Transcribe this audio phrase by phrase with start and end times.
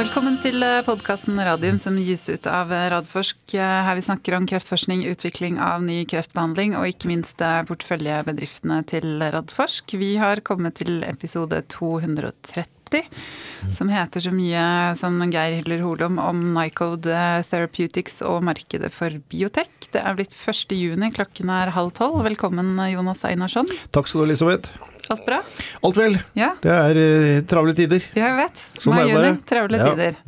[0.00, 3.36] Velkommen til podkasten Radium som gis ut av Radforsk.
[3.52, 9.92] Her vi snakker om kreftforskning, utvikling av ny kreftbehandling og ikke minst porteføljebedriftene til Radforsk.
[10.00, 13.04] Vi har kommet til episode 230
[13.76, 14.64] som heter så mye
[14.96, 17.20] som Geir Hiller Holom om Nycode
[17.50, 19.90] Therapeutics og markedet for biotek.
[19.92, 20.78] Det er blitt 1.
[20.80, 22.22] juni, klokken er halv tolv.
[22.24, 23.68] Velkommen Jonas Einarsson.
[23.92, 24.89] Takk skal du ha, Elisabeth.
[25.08, 25.40] Alt bra?
[25.82, 26.18] Alt vel.
[26.38, 26.50] Ja.
[26.62, 28.04] Det er uh, travle tider.
[28.14, 28.62] Ja, jeg vet.
[28.82, 29.88] Sånn Mai, juni, travle Ja.
[29.90, 30.18] tider.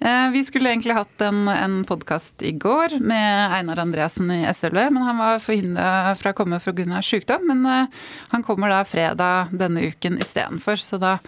[0.00, 4.80] Uh, vi skulle egentlig hatt en, en podkast i går med Einar Andreassen i SLV,
[4.94, 7.02] men han var forhindra fra å komme pga.
[7.04, 7.46] sykdom.
[7.50, 11.18] Men uh, han kommer da fredag denne uken istedenfor, så da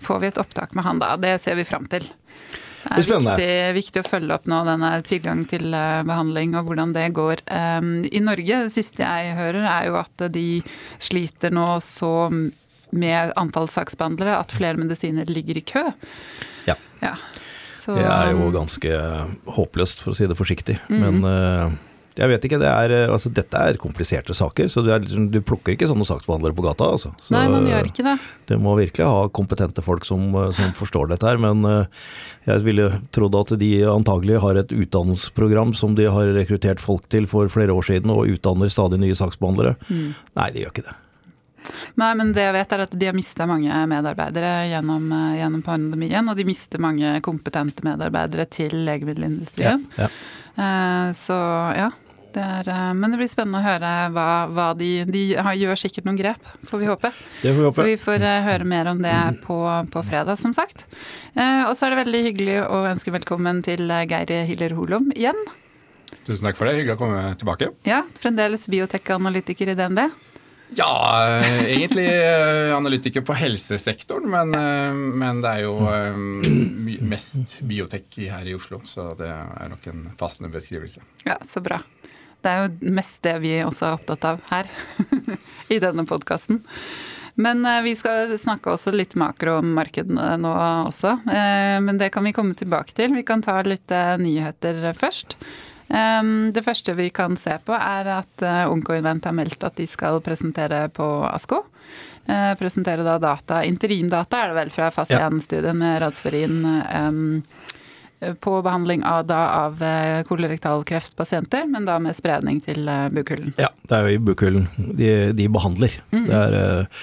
[0.00, 1.16] får vi et opptak med han da.
[1.20, 2.08] Det ser vi fram til.
[2.82, 6.66] Det blir er viktig, viktig å følge opp nå denne tilgang til eh, behandling og
[6.70, 7.44] hvordan det går.
[7.46, 10.46] I Norge, det siste jeg hører, er jo at de
[11.02, 12.12] sliter nå så
[12.92, 15.84] med antall saksbehandlere at flere medisiner ligger i kø.
[16.68, 16.76] Ja.
[17.00, 17.14] Ja.
[17.82, 18.98] Så, Det er jo ganske
[19.56, 20.78] håpløst, for å si det forsiktig.
[20.88, 21.00] Mhm.
[21.02, 21.80] Men uh,
[22.18, 22.58] jeg vet ikke.
[22.62, 25.88] Det er, uh, altså, dette er kompliserte saker, så du, er, liksom- du plukker ikke
[25.90, 26.90] sånne saksbehandlere på gata.
[26.96, 27.12] Altså.
[27.20, 28.16] Så, Nei, man gjør ikke det.
[28.50, 31.40] Du må virkelig ha kompetente folk som, uh, som forstår dette her.
[31.42, 31.86] Men
[32.46, 37.28] jeg ville trodd at de antagelig har et utdannelsesprogram som de har rekruttert folk til
[37.30, 39.76] for flere år siden, og utdanner stadig nye saksbehandlere.
[39.88, 40.12] Mm.
[40.38, 40.98] Nei, de gjør ikke det.
[42.00, 45.64] Nei, men det jeg vet er at de har mista mange medarbeidere gjennom, eh, gjennom
[45.66, 46.30] pandemien.
[46.30, 49.86] Og de mister mange kompetente medarbeidere til legemiddelindustrien.
[49.98, 50.08] Ja.
[50.08, 51.12] ja.
[51.16, 51.36] Så
[51.78, 51.86] ja.
[52.32, 55.22] Det er, eh, men det blir spennende å høre hva, hva de De
[55.60, 57.10] gjør sikkert noen grep, får vi håpe.
[57.42, 57.76] Det får vi håpe.
[57.82, 59.58] Så vi får eh, høre mer om det på,
[59.92, 60.86] på fredag, som sagt.
[61.36, 65.38] Eh, Og så er det veldig hyggelig å ønske velkommen til Geir Hiller Holom igjen.
[66.24, 66.76] Tusen takk for det.
[66.80, 67.72] Hyggelig å komme tilbake.
[67.88, 70.06] Ja, Fremdeles biotek-analytiker i DNB.
[70.72, 70.88] Ja,
[71.68, 72.06] egentlig
[72.72, 74.54] analytiker på helsesektoren, men,
[75.20, 75.74] men det er jo
[77.04, 81.04] mest biotek her i Oslo, så det er nok en passende beskrivelse.
[81.26, 81.82] Ja, så bra.
[82.42, 84.70] Det er jo mest det vi også er opptatt av her
[85.74, 86.62] i denne podkasten.
[87.40, 90.52] Men eh, vi skal snakke også litt makro om markedene nå
[90.88, 91.14] også.
[91.32, 93.14] Eh, Men det kan vi komme tilbake til.
[93.16, 95.38] Vi kan ta litt eh, nyheter først.
[95.92, 100.86] Det første vi kan se på, er at Onkoinvent har meldt at de skal presentere
[100.88, 101.58] på ASKO.
[102.56, 107.18] Presentere da data, interimdata er det vel fra fase 1-studien med Radsforin eh,
[108.40, 113.52] på behandling av, da, av eh, kolorektal kreftpasienter, men da med spredning til eh, bukhulen.
[113.60, 114.68] Ja, det er jo i bukhulen
[114.98, 115.96] de, de behandler.
[116.14, 116.26] Mm.
[116.28, 117.00] det er, eh,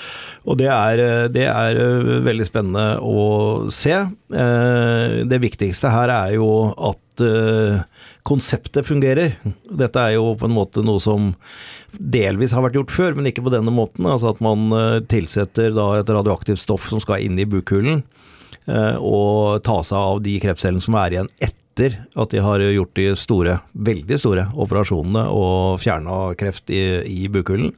[0.49, 3.25] og det er, eh, det er eh, veldig spennende å
[3.73, 3.95] se.
[3.99, 6.49] Eh, Det viktigste her er jo
[6.91, 7.81] at eh,
[8.29, 9.35] konseptet fungerer.
[9.67, 11.31] Dette er jo på en måte noe som
[11.97, 14.05] delvis har vært gjort før, men ikke på denne måten.
[14.07, 18.25] Altså at man eh, tilsetter da et radioaktivt stoff som skal inn i bukhulen, eh,
[18.99, 23.07] og ta seg av de kreftcellene som er igjen etter at de har gjort de
[23.17, 27.71] store, veldig store operasjonene og fjerna kreft i, i bukhulen.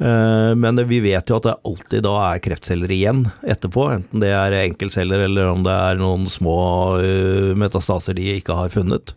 [0.00, 4.32] Eh, Men vi vet jo at det alltid da er kreftceller igjen etterpå, enten det
[4.32, 6.60] er enkeltceller eller om det er noen små
[7.02, 9.12] eh, metastaser de ikke har funnet.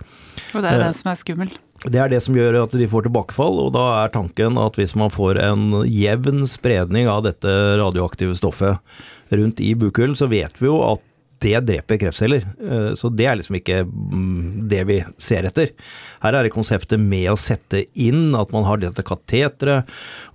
[0.53, 1.61] Og det er det som er skummelt.
[1.83, 4.93] Det er det som gjør at de får tilbakefall, og da er tanken at hvis
[4.99, 8.79] man får en jevn spredning av dette radioaktive stoffet
[9.39, 11.09] rundt i bukhulen, så vet vi jo at
[11.43, 12.45] det dreper kreftceller.
[12.63, 15.73] Eh, Så det er liksom ikke mm, det vi ser etter.
[16.23, 19.89] Her er det konseptet med å sette inn at man har dette kateteret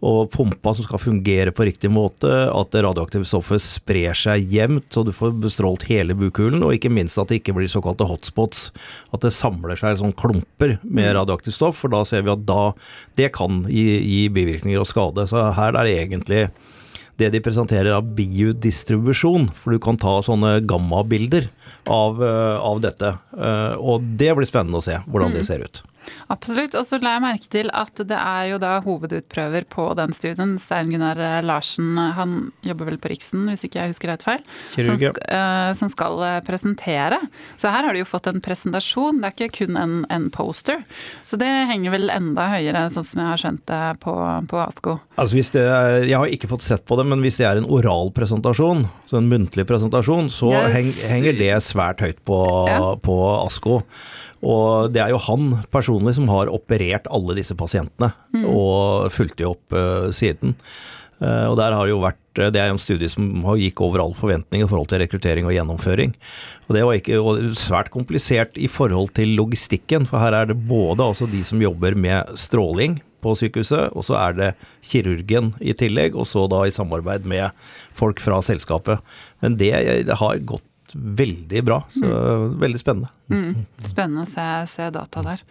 [0.04, 4.92] og pumpa som skal fungere på riktig måte, at det radioaktive stoffet sprer seg jevnt
[4.92, 8.68] så du får bestrålt hele bukhulen, og ikke minst at det ikke blir såkalte hotspots.
[9.14, 12.72] At det samler seg sånn klumper med radioaktivt stoff, for da ser vi at da
[13.18, 15.24] det kan gi, gi bivirkninger og skade.
[15.30, 16.48] Så her er det egentlig
[17.18, 21.48] det de presenterer av biodistribusjon, for du kan ta sånne gammabilder
[21.90, 23.18] av, eh, av dette.
[23.36, 25.82] Eh, Og det blir spennende å se hvordan det ser ut.
[26.32, 26.74] Absolutt.
[26.78, 30.56] Og så la jeg merke til at det er jo da hovedutprøver på den studien.
[30.60, 34.44] Stein Gunnar eh, Larsen, han jobber vel på Riksen, hvis ikke jeg husker rett feil.
[34.76, 37.18] Som, eh, som skal eh, presentere.
[37.56, 40.80] Så her har de jo fått en presentasjon, det er ikke kun en, en poster.
[41.26, 44.14] Så det henger vel enda høyere, sånn som jeg har skjønt det på,
[44.50, 44.98] på ASKO.
[45.18, 47.60] Altså hvis det er, jeg har ikke fått sett på det, men hvis det er
[47.60, 51.02] en oral presentasjon, så en muntlig presentasjon, så Yes.
[51.12, 52.36] henger det svært høyt på,
[52.68, 52.94] Ja.
[53.02, 53.14] på
[53.46, 53.82] ASKO.
[54.46, 58.12] Og det er jo han personlig som har operert alle disse pasientene,
[58.46, 60.54] og fulgt de opp uh, siden.
[61.18, 63.98] Uh, og der har det jo vært Det er en studie som har gikk over
[63.98, 66.12] all forventning i forhold til rekruttering og gjennomføring.
[66.68, 70.60] Og det var ikke og svært komplisert i forhold til logistikken, for her er det
[70.68, 74.52] både altså de som jobber med stråling på sykehuset, og så er det
[74.86, 77.50] kirurgen i tillegg, og så da i samarbeid med
[77.98, 79.02] folk fra selskapet.
[79.42, 79.72] Men det
[80.22, 81.82] har gått gått veldig bra.
[81.88, 83.08] Så veldig spennende.
[83.30, 83.66] Mm.
[83.80, 85.42] Spennende å se, se data der.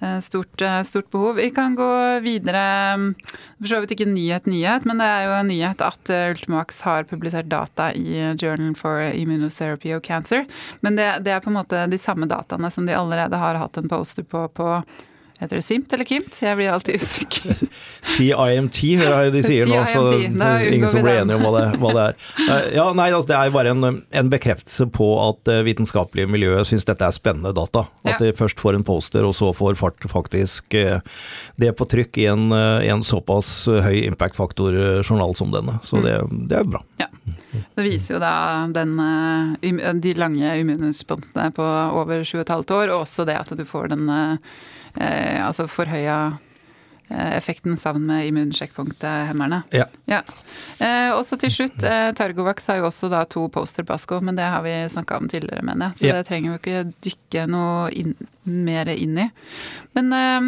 [0.00, 1.36] Eh, Stort, eh, stort behov.
[1.36, 3.14] Vi kan gå videre.
[3.60, 6.82] For så vidt ikke nyhet, nyhet, men det er jo en nyhet at eh, Ultimax
[6.82, 10.44] har publisert data i Journal for Immunotherapy of Cancer.
[10.80, 13.78] Men det, det er på en måte de samme dataene som de allerede har hatt
[13.78, 14.82] en poster på på
[15.40, 16.36] Heter det SIMT eller KIMT?
[16.44, 17.62] Jeg blir alltid usikker.
[18.14, 21.90] CIMT, hører jeg de sier nå, så ingen som blir enige om hva det, hva
[21.96, 22.20] det er.
[22.44, 26.68] Eh, Ja, nei, altså, Det er bare en, en bekreftelse på at eh, vitenskapelige miljøet
[26.68, 27.86] syns dette er spennende data.
[28.06, 31.00] At de først får en poster, og så får fart faktisk eh,
[31.60, 35.80] det på trykk i en, en såpass høy impact-faktor-journal som denne.
[35.82, 36.14] Så det,
[36.50, 36.82] det er bra.
[37.00, 37.08] Ja.
[37.74, 38.34] Det viser jo da
[38.74, 38.94] den,
[40.04, 44.06] de lange immunresponsene på over 7,5 år, og også det at du får den
[45.00, 46.16] eh, altså forhøya
[47.10, 49.62] eh, effekten sammen med immunsjekkpunkthemmerne.
[49.72, 49.86] Ja.
[50.10, 50.22] Ja.
[50.80, 54.20] Eh, og så til slutt, eh, Targovax har jo også da to poster på ASKO,
[54.24, 55.98] men det har vi snakka om tidligere, mener jeg.
[55.98, 56.12] Så Ja.
[56.20, 58.14] det trenger vi ikke dykke noe inn,
[58.44, 59.30] mer inn i.
[59.94, 60.40] Men eh,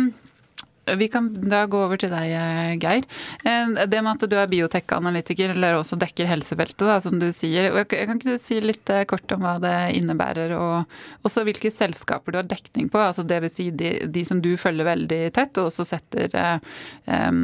[0.95, 3.05] vi kan da gå over til deg, eh, Geir.
[3.45, 7.73] Eh, Det med at du er biotekanalytiker, eller også dekker helsefeltet, da, som du sier.
[7.91, 10.87] Kan ikke du si litt eh, kort om hva det innebærer, og
[11.27, 12.99] også hvilke selskaper du har dekning på?
[13.03, 13.57] altså Dvs.
[13.57, 17.41] Si de, de som du følger veldig tett, og også setter eh,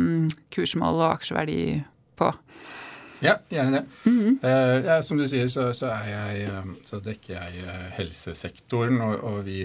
[0.54, 1.82] kursmål og aksjeverdi
[2.20, 2.30] på.
[3.22, 3.82] Ja, gjerne det.
[4.42, 6.48] Eh, ja, som du sier, så, så, jeg,
[6.88, 9.60] så dekker jeg helsesektoren, og, og vi,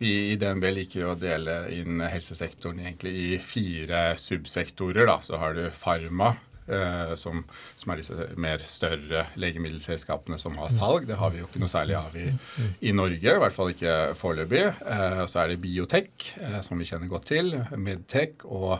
[0.00, 5.04] vi i DNB liker å dele inn helsesektoren egentlig i fire subsektorer.
[5.10, 5.18] Da.
[5.20, 6.32] Så har du farma,
[6.66, 7.42] eh, som,
[7.80, 11.06] som er disse mer større legemiddelselskapene som har salg.
[11.08, 12.26] Det har vi jo ikke noe særlig av i,
[12.90, 14.66] i Norge, i hvert fall ikke foreløpig.
[14.68, 18.76] Eh, så er det biotek, eh, som vi kjenner godt til, medtech og,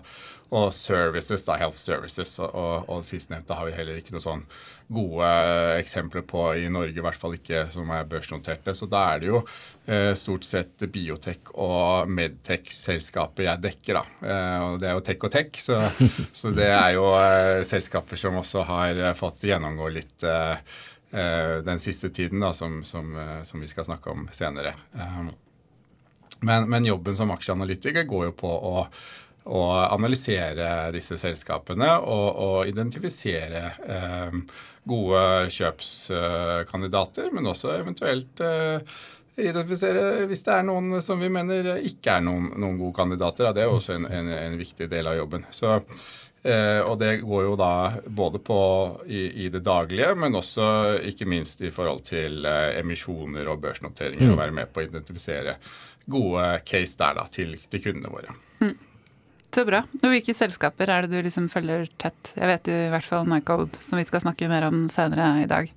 [0.51, 2.37] og services, da, health services.
[2.43, 4.45] Og, og, og sistnevnte har vi heller ikke noe sånn
[4.91, 8.75] gode eh, eksempler på i Norge, i hvert fall ikke som er børsnoterte.
[8.75, 9.41] Så da er det jo
[9.87, 14.03] eh, stort sett biotek og medtech-selskaper jeg dekker, da.
[14.67, 15.79] Og det er jo tech og tech, så,
[16.35, 17.07] så det er jo
[17.71, 20.59] selskaper som også har eh, fått gjennomgå litt eh,
[21.11, 23.15] eh, den siste tiden, da, som, som,
[23.45, 24.75] som vi skal snakke om senere.
[24.93, 25.31] Um,
[26.41, 28.87] men, men jobben som aksjeanalytiker går jo på å,
[29.45, 34.37] å analysere disse selskapene og, og identifisere eh,
[34.89, 38.95] gode kjøpskandidater, men også eventuelt eh,
[39.41, 43.49] identifisere hvis det er noen som vi mener ikke er noen, noen gode kandidater.
[43.49, 43.55] Da.
[43.57, 45.47] Det er jo også en, en, en viktig del av jobben.
[45.55, 45.77] Så,
[46.43, 47.73] eh, og det går jo da
[48.07, 48.61] både på
[49.07, 54.33] i, i det daglige, men også ikke minst i forhold til eh, emisjoner og børsnoteringer.
[54.33, 55.57] Og være med på å identifisere
[56.11, 58.39] gode case der da, til, til kundene våre.
[59.51, 59.83] Så bra.
[60.05, 62.35] Og hvilke selskaper er det du liksom følger tett?
[62.37, 65.49] Jeg vet jo i hvert fall Nycode, som vi skal snakke mer om senere i
[65.51, 65.73] dag.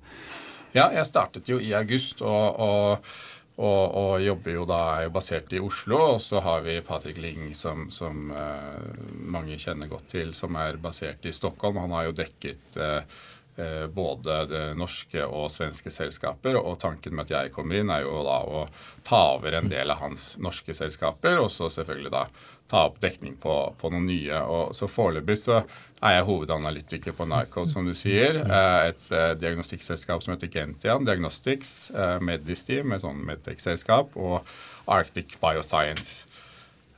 [0.74, 3.14] Ja, jeg startet jo i august og, og,
[3.54, 6.00] og, og jobber jo da er jo basert i Oslo.
[6.16, 8.88] Og så har vi Patrick Ling, som, som eh,
[9.30, 11.78] mange kjenner godt til, som er basert i Stockholm.
[11.84, 13.14] Han har jo dekket eh,
[13.62, 16.58] eh, både norske og svenske selskaper.
[16.58, 18.66] Og tanken med at jeg kommer inn, er jo da å
[19.06, 22.26] ta over en del av hans norske selskaper, og så selvfølgelig da
[22.70, 24.38] ta opp dekning på, på noen nye.
[24.50, 25.60] Og så foreløpig så
[26.04, 28.40] er jeg hovedanalytiker på Nycode, som du sier.
[28.44, 34.42] Eh, Et eh, diagnostikkselskap som heter Gentian Diagnostics, eh, Medisteam, et sånn medtech-selskap, og
[34.90, 36.24] Arctic Bioscience.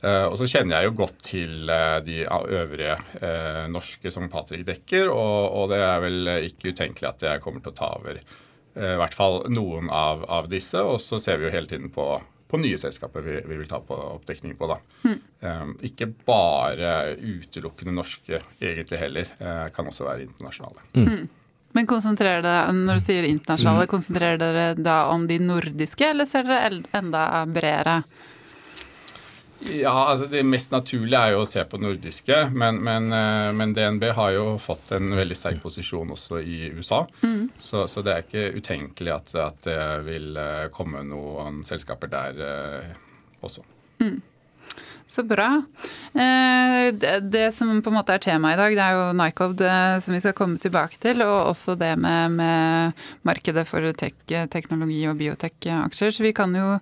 [0.05, 4.67] Uh, og så kjenner jeg jo godt til uh, de øvrige uh, norske som Patrick
[4.69, 8.21] dekker, og, og det er vel ikke utenkelig at jeg kommer til å ta over
[8.76, 10.76] i hvert fall noen av, av disse.
[10.85, 12.05] Og så ser vi jo hele tiden på,
[12.49, 14.69] på nye selskaper vi, vi vil ta på oppdekning på.
[14.71, 14.79] da.
[15.41, 21.26] Eh, ikke bare utelukkende norske egentlig heller, eh, kan også være internasjonale.
[21.76, 26.47] Men konsentrerer dere, når du sier internasjonale, konsentrerer dere da om de nordiske, eller ser
[26.49, 27.99] dere enda bredere?
[29.65, 33.73] Ja, altså Det mest naturlige er jo å se på nordiske, men, men, eh, men
[33.77, 37.03] DNB har jo fått en veldig sterk posisjon også i USA.
[37.59, 42.43] Så, så det er ikke utenkelig at, at det vil eh, komme noen selskaper der
[43.41, 43.65] også.
[44.05, 44.17] også.
[45.07, 45.63] Så bra.
[46.15, 49.99] Eh, Det, som på en måte er temaet i dag, det er jo Nycode eh,
[50.03, 54.17] som vi skal komme tilbake til, og også det med, med markedet for tech,
[54.51, 56.11] teknologi og biotek-aksjer.
[56.11, 56.81] Så vi kan jo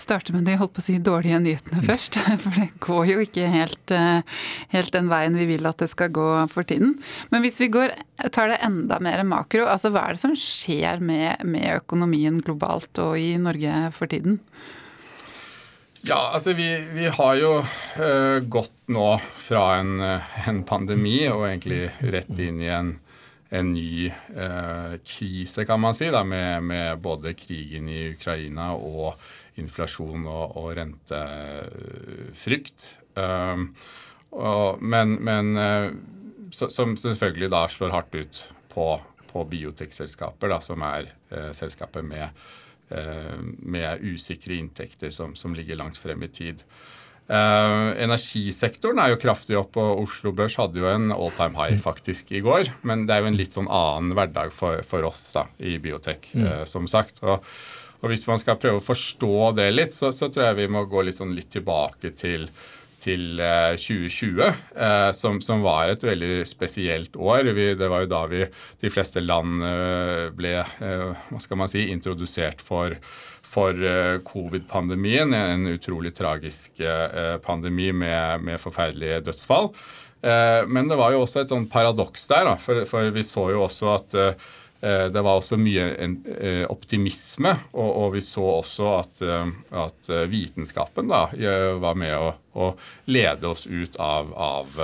[0.00, 2.16] starte med de holdt på å si dårlige nyhetene først.
[2.42, 4.40] For det går jo ikke helt, eh,
[4.72, 6.96] helt den veien vi vil at det skal gå for tiden.
[7.34, 7.92] Men hvis vi går,
[8.32, 13.02] tar det enda mer makro, altså hva er det som skjer med, med økonomien globalt
[13.02, 14.40] og i Norge for tiden?
[16.06, 17.50] Ja, altså vi, vi har jo
[17.98, 22.92] uh, gått nå fra en, eh, en pandemi og egentlig rett inn i en,
[23.50, 29.18] en ny uh, krise, kan man si, da, med, med, både krigen i Ukraina og
[29.58, 32.86] inflasjon og, og rentefrykt.
[33.18, 33.72] Um,
[34.38, 35.50] og, men, men
[36.54, 38.86] så, som selvfølgelig da slår hardt ut på,
[39.32, 42.30] på biotekselskaper, som er uh, selskaper med,
[42.90, 46.64] med, usikre inntekter som, som, ligger langt frem i tid.
[47.28, 51.76] Uh, energisektoren er jo kraftig opp, og Oslo Børs hadde jo en all time high
[51.88, 52.70] faktisk i går.
[52.88, 56.30] Men det er jo en litt sånn annen hverdag for, for oss da, i biotek,
[56.32, 56.46] mm.
[56.46, 57.20] uh, som sagt.
[57.26, 57.44] Og,
[57.98, 60.86] og, hvis man skal prøve å forstå det litt, så, så tror jeg vi må
[60.88, 62.48] gå litt, sånn litt tilbake til
[63.08, 67.50] til 2020, uh, eh, som, som, var et veldig spesielt år.
[67.56, 68.44] Vi, det var jo da vi,
[68.84, 69.58] de fleste land
[70.38, 72.94] ble hva skal man si, introdusert for
[73.48, 75.34] for eh, covid-pandemien.
[75.34, 79.70] En utrolig tragisk eh, pandemi med, med forferdelige dødsfall.
[80.22, 83.64] Eh, men det var jo også et sånn paradoks der, for, for, vi så jo
[83.66, 84.18] også at
[84.80, 85.88] det var også mye
[86.70, 89.22] optimisme, og, og vi så også at,
[89.74, 91.24] at, vitenskapen da
[91.82, 92.68] var med å, å
[93.10, 94.78] lede oss ut av, av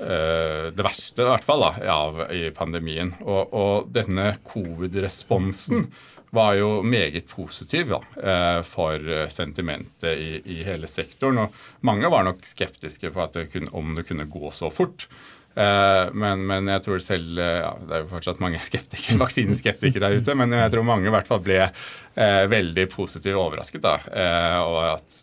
[0.00, 3.14] det verste, i hvert fall, da, av, i pandemien.
[3.24, 5.88] Og, og denne covid-responsen
[6.30, 11.44] var jo meget positiv da, eh, for sentimentet i, i, hele sektoren.
[11.44, 15.08] Og mange var nok skeptiske for det kunne, om det kunne gå så fort.
[15.54, 20.06] Eh, men, men, jeg tror selv eh, ja, Det er jo fortsatt mange skeptikere, vaksineskeptikere
[20.06, 23.96] der ute, men jeg tror mange i hvert fall ble eh, veldig positivt overrasket da,
[24.14, 25.20] eh, over at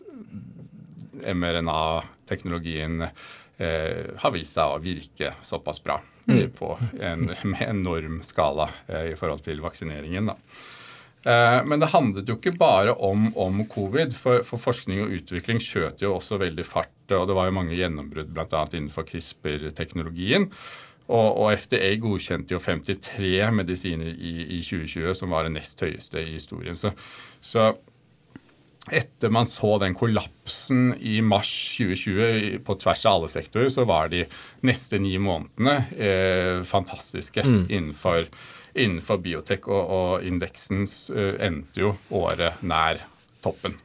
[1.32, 5.96] mRNA-teknologien eh, har vist seg å virke såpass bra
[6.28, 6.44] mm.
[6.58, 7.30] på en
[7.72, 8.68] enorm skala
[9.08, 10.28] i forhold til vaksineringen.
[10.30, 10.36] da.
[11.26, 15.62] Eh, men det handlet jo ikke bare om, om covid, for, for, forskning og utvikling
[15.62, 16.94] skjøt jo også veldig fart.
[17.10, 18.62] og Det var jo mange gjennombrudd bl.a.
[18.72, 20.48] innenfor CRISPR-teknologien.
[21.08, 26.20] Og, og, FDA godkjente jo 53 medisiner i, i, 2020, som var det nest høyeste
[26.20, 26.76] i historien.
[26.76, 26.92] Så,
[27.40, 27.70] så,
[28.92, 34.12] etter man så den kollapsen i mars 2020 på tvers av alle sektorer, så var
[34.12, 34.22] de
[34.68, 37.58] neste ni månedene eh, fantastiske mm.
[37.66, 38.28] innenfor
[38.84, 43.02] innenfor biotek, og, og indeksen uh, endte jo året nær
[43.44, 43.76] toppen.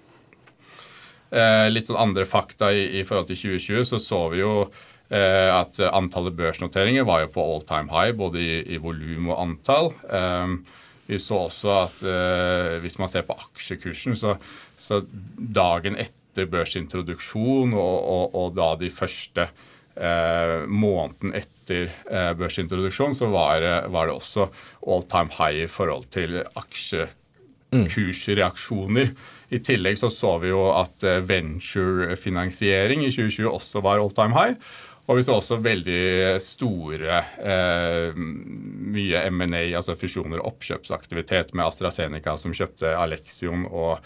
[1.33, 5.49] Uh, litt sånn andre fakta i, i, forhold til 2020, så så vi jo uh,
[5.57, 9.93] at antallet børsnoteringer var jo på all time high, både i, i volum og antall.
[10.09, 10.61] Um,
[11.03, 11.97] vi så også at
[12.79, 14.37] hvis man ser på aksjekursen, så,
[14.79, 15.01] så
[15.35, 19.49] dagen etter børsintroduksjon og, og, og da de første
[19.95, 23.57] eh, måneden etter eh, børsintroduksjon, så var,
[23.93, 24.43] var, det også
[24.87, 29.07] all time high i forhold til aksjekursreaksjoner.
[29.53, 34.35] I tillegg så så vi jo at eh, venturefinansiering i 2020 også var all time
[34.37, 34.55] high.
[35.03, 42.37] Og vi så også veldig store eh, mye M&A, altså fusjoner og oppkjøpsaktivitet med AstraZeneca,
[42.39, 43.99] som kjøpte Alexion og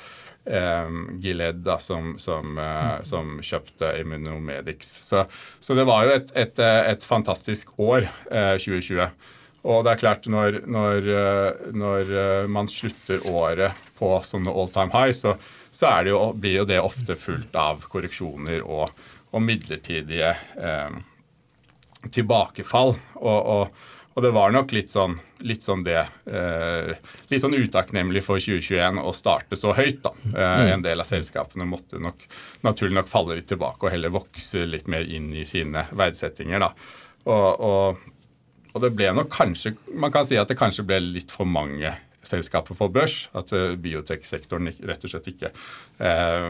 [0.49, 0.91] eh,
[1.23, 4.91] Gilead da, som, som, eh, som, kjøpte Immunomedics.
[5.07, 5.25] Så,
[5.59, 9.09] så, det var jo et, et, et fantastisk år, eh, 2020.
[9.67, 14.71] Og det er klart, når, når, eh, når, eh, man slutter året på sånne all
[14.71, 15.35] time high, så,
[15.73, 18.93] så jo, blir jo det ofte fulgt av korreksjoner og,
[19.33, 20.97] og midlertidige eh,
[22.13, 22.95] tilbakefall.
[23.19, 25.13] og, og og det var nok litt sånn,
[25.45, 26.89] litt sånn det eh,
[27.29, 30.13] Litt sånn utakknemlig for 2021 å starte så høyt, da.
[30.25, 30.69] Eh, mm.
[30.73, 32.25] en del av selskapene måtte nok
[32.65, 36.71] naturlig nok falle litt tilbake og heller vokse litt mer inn i sine verdsettinger, da.
[37.29, 38.01] Og, og,
[38.71, 41.91] og, det ble nok kanskje Man kan si at det kanskje ble litt for mange
[42.27, 43.27] selskaper på børs.
[43.37, 45.51] At uh, bioteksektoren rett og slett ikke
[46.01, 46.49] uh,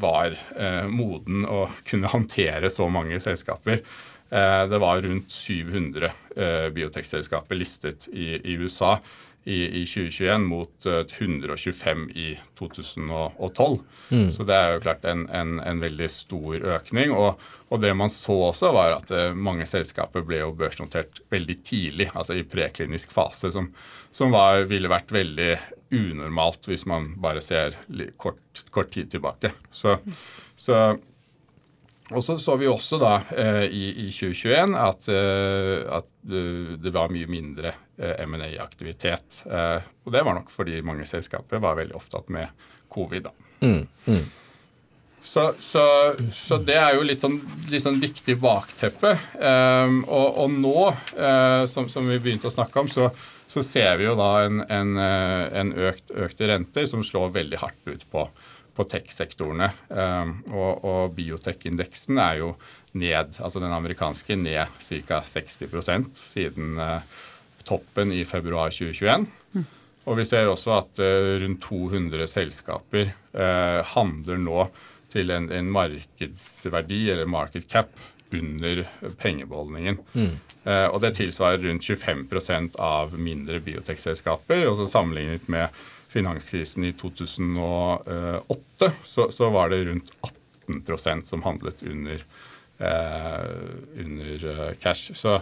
[0.00, 3.82] var uh, moden å kunne håndtere så mange selskaper.
[4.30, 8.98] Eh, det var rundt 700 eh, biotekselskaper listet i, i USA
[9.44, 13.78] i, i, 2021 mot 125 eh, i 2012.
[14.10, 14.28] Mm.
[14.32, 17.10] Så det er jo klart en, en, en veldig stor økning.
[17.10, 22.10] Og, og, det man så også, var at mange selskaper ble jo børsnotert veldig tidlig,
[22.14, 23.72] altså i preklinisk fase, som,
[24.14, 25.52] som var, ville vært veldig
[25.90, 27.74] unormalt hvis man bare ser
[28.14, 29.50] kort, kort tid tilbake.
[29.74, 29.98] Så,
[30.54, 30.84] så
[32.10, 36.90] og så så vi også da eh, i, i 2021 at, eh, at, eh, det
[36.94, 39.42] var mye mindre M&A-aktivitet.
[39.46, 42.48] Og det var nok fordi mange selskaper var veldig opptatt med
[42.88, 43.28] covid.
[43.28, 43.32] da.
[43.60, 44.22] Mm, mm.
[45.22, 45.84] Så, så,
[46.32, 47.36] så, det er jo litt sånn,
[47.68, 49.12] litt sånn viktig bakteppe.
[49.36, 50.86] Um, og, og, nå,
[51.20, 53.10] uh, som, som, vi begynte å snakke om, så,
[53.44, 57.92] så ser vi jo da en, en, en økt, økte renter som slår veldig hardt
[57.92, 58.24] ut på,
[58.80, 59.68] på tech-sektorene.
[59.92, 62.54] Ehm, og, og biotech-indeksen er jo
[62.98, 65.20] ned, altså den amerikanske ned ca.
[65.20, 67.20] 60 siden, eh,
[67.68, 69.28] toppen i februar 2021.
[70.08, 74.64] Og vi ser også at uh, rundt 200 selskaper uh, handler nå
[75.12, 77.92] til en, en, markedsverdi, eller market cap,
[78.32, 78.84] under
[79.18, 79.96] pengebeholdningen.
[80.14, 80.34] Mm.
[80.62, 84.68] Eh, og det tilsvarer rundt 25% av mindre biotekselskaper.
[84.68, 85.80] Og så sammenlignet med
[86.10, 90.12] finanskrisen i 2008, så, så var det rundt
[90.66, 92.24] 18% som handlet under,
[94.04, 95.14] under cash.
[95.14, 95.38] Så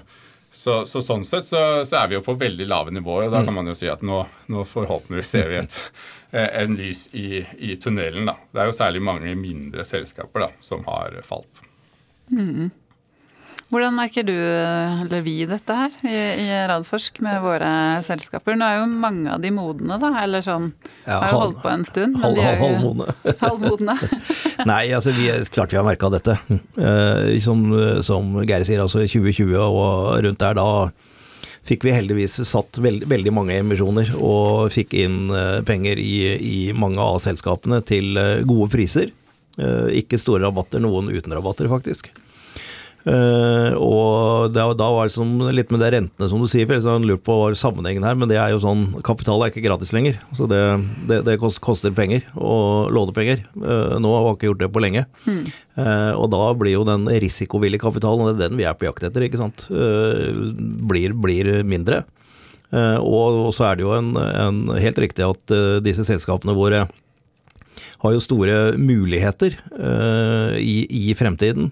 [0.51, 3.29] så, så, sånn sett så, så, er vi jo på veldig lave nivåer.
[3.29, 5.77] og Da kan man jo si at nå, nå forhåpentligvis ser vi et,
[6.33, 8.31] eh, en lys i, i, tunnelen.
[8.31, 8.37] da.
[8.53, 11.63] Det er jo særlig mange mindre selskaper da, som har falt.
[12.33, 12.71] Mm.
[13.69, 17.71] Hvordan merker du, eller vi, dette her i, i Radforsk med våre
[18.07, 18.57] selskaper?
[18.57, 20.71] Nå er jo mange av de modne, da, eller sånn
[21.05, 22.17] ja, Har jo holdt på en stund.
[22.17, 23.17] Men Halv, halvmodne.
[23.43, 23.97] halvmodne.
[24.71, 26.39] Nei, altså vi, klart vi har merka dette.
[26.79, 27.67] Uh, som,
[28.07, 30.89] som Geir sier, altså 2020 og rundt der, da
[31.69, 36.57] fikk vi heldigvis satt veld, veldig mange emisjoner og fikk inn uh, penger i, i,
[36.73, 39.13] mange av selskapene til uh, gode priser.
[39.59, 42.13] ikke store rabatter, noen uten rabatter, faktisk.
[43.07, 46.83] Uh, og da, da var det sånn, litt med de rentene, som du sier, for
[46.83, 49.95] jeg lurte på hva sammenhengen her, men det er jo sånn Kapital er ikke gratis
[49.95, 50.19] lenger.
[50.37, 50.61] Så det,
[51.09, 53.47] det, det koster penger og lånepenger.
[53.57, 55.07] Uh, nå har vi ikke gjort det på lenge.
[55.29, 55.43] Mm.
[55.79, 58.89] Uh, og da blir jo den risikovillige kapitalen, og det er den vi er på
[58.89, 62.03] jakt etter, ikke sant, blir, blir, mindre.
[63.01, 65.53] Og, så er det jo en, en helt riktig at
[65.85, 66.83] disse selskapene våre
[68.03, 69.57] har jo store muligheter
[70.61, 71.71] i, i, fremtiden.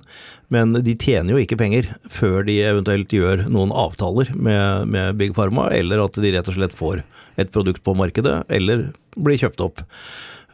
[0.53, 5.35] Men de tjener jo ikke penger før de eventuelt gjør noen avtaler med, med Big
[5.35, 7.03] Pharma, eller at de rett og slett får
[7.41, 9.83] et produkt på markedet, eller blir kjøpt opp.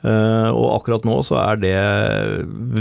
[0.03, 1.77] Uh, og akkurat nå så er det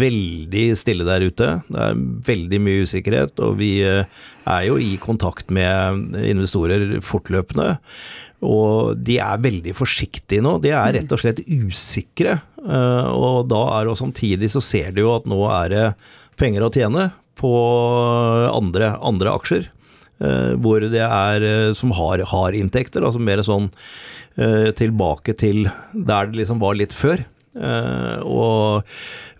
[0.01, 1.51] veldig stille der ute.
[1.67, 1.99] Det er
[2.31, 4.07] veldig mye usikkerhet, og vi uh,
[4.49, 7.75] er jo i kontakt med investorer fortløpende.
[8.41, 10.55] Og de er veldig forsiktige nå.
[10.63, 12.39] De er rett og slett usikre.
[12.57, 15.85] Uh, og da er det samtidig så ser de jo at nå er det
[16.39, 17.51] penger å tjene på
[18.51, 19.69] andre, andre aksjer.
[20.21, 23.71] Uh, hvor det er som har, har inntekter, altså mer sånn
[24.37, 27.23] uh, tilbake til der det liksom var litt før.
[27.51, 28.91] Uh, og,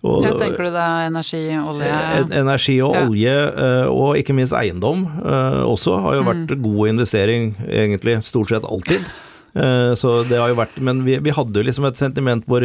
[0.04, 1.92] og, ja, tenker du da energi, olje
[2.36, 3.04] Energi og ja.
[3.08, 6.60] olje, uh, og ikke minst eiendom uh, også, har jo vært mm.
[6.66, 9.06] god investering egentlig stort sett alltid.
[10.00, 12.64] så det har jo vært Men vi, vi hadde jo liksom et sentiment hvor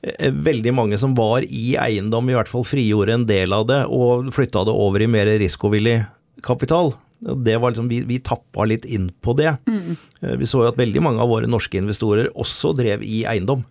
[0.00, 4.30] veldig mange som var i eiendom, i hvert fall frigjorde en del av det og
[4.32, 5.98] flytta det over i mer risikovillig
[6.46, 6.94] kapital.
[7.20, 9.52] Det var liksom, vi, vi tappa litt inn på det.
[9.68, 9.98] Mm.
[10.40, 13.66] Vi så jo at veldig mange av våre norske investorer også drev i eiendom.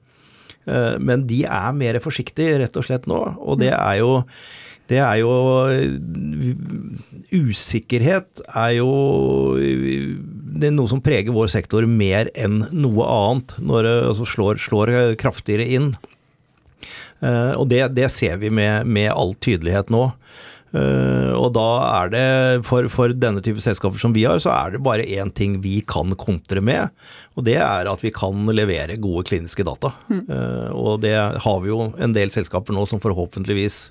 [0.70, 4.20] Eh, men de er mer forsiktige rett og slett nå, og det er jo
[4.90, 5.30] det er jo
[7.30, 8.88] Usikkerhet er jo
[10.60, 14.58] det er noe som preger vår sektor mer enn noe annet, når det altså slår,
[14.60, 15.92] slår, kraftigere inn.
[17.20, 20.10] Eh, og det, det ser vi med, med all tydelighet nå.
[20.70, 22.26] Uh, og da er det,
[22.68, 25.80] for, for, denne type selskaper som vi har, så er det bare én ting vi
[25.82, 26.94] kan kontre med.
[27.34, 29.96] Og det er at vi kan levere gode kliniske data.
[30.12, 30.24] Mm.
[30.30, 33.82] Uh, og det har vi jo en del selskaper nå som forhåpentligvis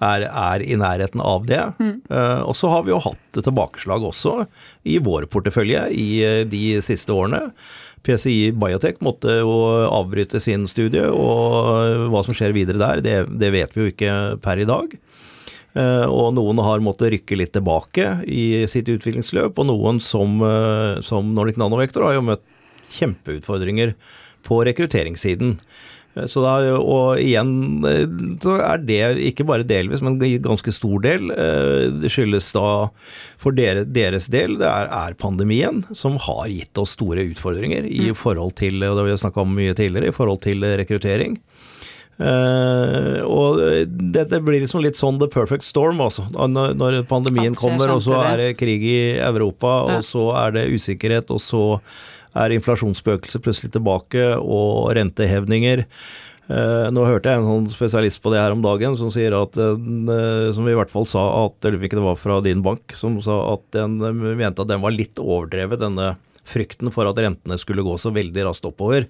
[0.00, 1.62] er, er i nærheten av det.
[1.80, 1.96] Mm.
[2.12, 4.42] Uh, og så har vi jo hatt tilbakeslag også
[4.88, 6.10] i vår portefølje i
[6.52, 7.46] de siste årene.
[8.06, 9.54] PCI Biotech måtte jo
[9.86, 14.14] avbryte sin studie, og hva som skjer videre der, det, det vet vi jo ikke
[14.44, 14.96] per i dag.
[15.78, 20.98] Eh, og noen har måttet rykke litt tilbake i sitt utviklingsløp, og noen som, eh,
[21.06, 22.42] som Nordic Nanovektor har jo møtt
[22.90, 23.94] kjempeutfordringer
[24.46, 25.58] på rekrutteringssiden.
[26.16, 27.52] Eh, så da, og igjen
[28.42, 31.30] så er det ikke bare delvis, men ganske stor del.
[32.00, 32.68] Det skyldes da
[33.40, 38.10] for dere, deres del det er, er, pandemien som har gitt oss store utfordringer i
[38.10, 38.18] mm.
[38.18, 41.40] forhold til, og det har vi snakka om mye tidligere, i forhold til rekruttering.
[42.20, 43.62] Uh, og
[44.12, 46.26] dette blir liksom litt sånn the perfect storm, altså.
[46.34, 49.96] Når, når pandemien kommer, og så er det krig i Europa, ja.
[49.96, 51.64] og så er det usikkerhet, og så
[52.38, 55.86] er inflasjonsspøkelset plutselig tilbake, og rentehevninger.
[56.50, 59.54] Uh, nå hørte jeg en sånn spesialist på det her om dagen som sier at
[59.54, 59.76] uh,
[60.50, 63.36] Som i hvert fall sa at Eller ikke det var fra din bank, som sa
[63.52, 66.16] at den mente at den var litt overdrevet, denne
[66.50, 69.06] frykten for at rentene skulle gå så veldig raskt oppover.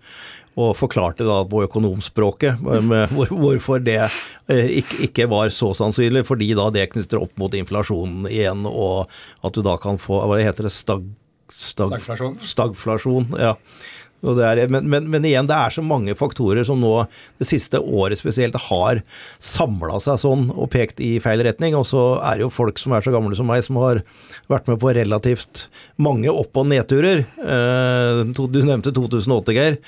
[0.61, 2.61] Og forklarte da på økonomspråket
[3.15, 6.27] hvor, hvorfor det eh, ikke, var så sannsynlig.
[6.29, 9.11] Fordi da det knytter opp mot inflasjonen igjen, og
[9.47, 10.75] at du da kan få Hva heter det?
[10.75, 11.07] Stag,
[11.53, 12.39] stag, stagflasjon.
[12.53, 13.35] stagflasjon.
[13.41, 13.57] Ja.
[14.21, 16.93] Det er, men, men, men, igjen, det er så mange faktorer som nå
[17.41, 19.01] det siste året spesielt har
[19.41, 21.77] samla seg sånn og pekt i feil retning.
[21.79, 24.03] Og så er det jo folk som er så gamle som meg, som har
[24.53, 27.25] vært med på relativt mange opp- og nedturer.
[27.25, 29.81] Eh, du nevnte 2008, Geir.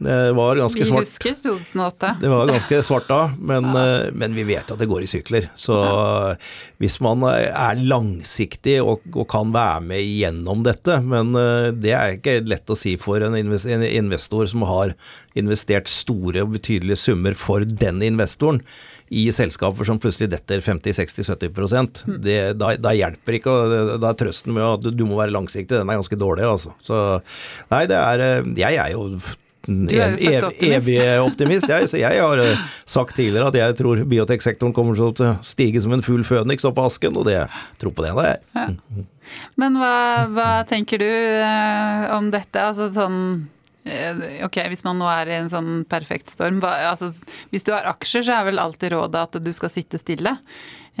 [0.00, 1.04] Det var ganske svart.
[1.04, 2.10] Vi husker 2008.
[2.20, 3.82] Det var ganske svart da, men, ja.
[4.00, 5.50] Eh, men vi vet at det går i sykler.
[5.60, 6.36] Så ja.
[6.80, 12.16] hvis man er langsiktig og, og, kan være med gjennom dette, men eh, det er
[12.16, 14.96] ikke lett å si for en investor som har
[15.38, 18.64] investert store og betydelige summer for den investoren
[19.10, 21.50] i selskaper som plutselig detter 50-60-70
[22.06, 22.16] mm.
[22.22, 25.74] det, da, da, hjelper ikke, og da er trøsten med at du må være langsiktig,
[25.74, 26.46] den er ganske dårlig.
[26.46, 26.72] altså.
[26.80, 26.96] Så
[27.72, 29.08] nei, det er eh, Jeg er jo
[29.70, 31.68] en ev, evig optimist.
[31.70, 35.82] Jeg, så jeg har eh, sagt tidligere at jeg tror bioteksektoren kommer til å stige
[35.82, 37.44] som en full føniks opp av asken, og det
[37.82, 38.12] tror på det.
[38.18, 38.66] det ja.
[39.60, 39.94] Men hva,
[40.34, 42.64] hva, tenker du eh, om dette?
[42.72, 43.20] Altså sånn
[43.86, 46.58] eh, Ok, hvis man nå er i en sånn perfekt storm.
[46.62, 47.12] Hva, altså,
[47.54, 50.36] hvis du har aksjer, så er vel alltid rådet at du skal sitte stille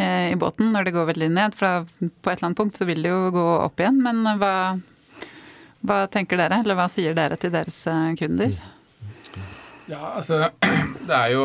[0.00, 1.56] i båten når det går veldig ned.
[1.58, 3.98] For på et eller annet punkt så vil det jo gå opp igjen.
[4.00, 4.78] Men hva,
[5.86, 8.52] hva tenker dere, eller hva sier dere til deres eh, kunder?
[9.90, 10.36] Ja, altså
[11.08, 11.44] det er, jo,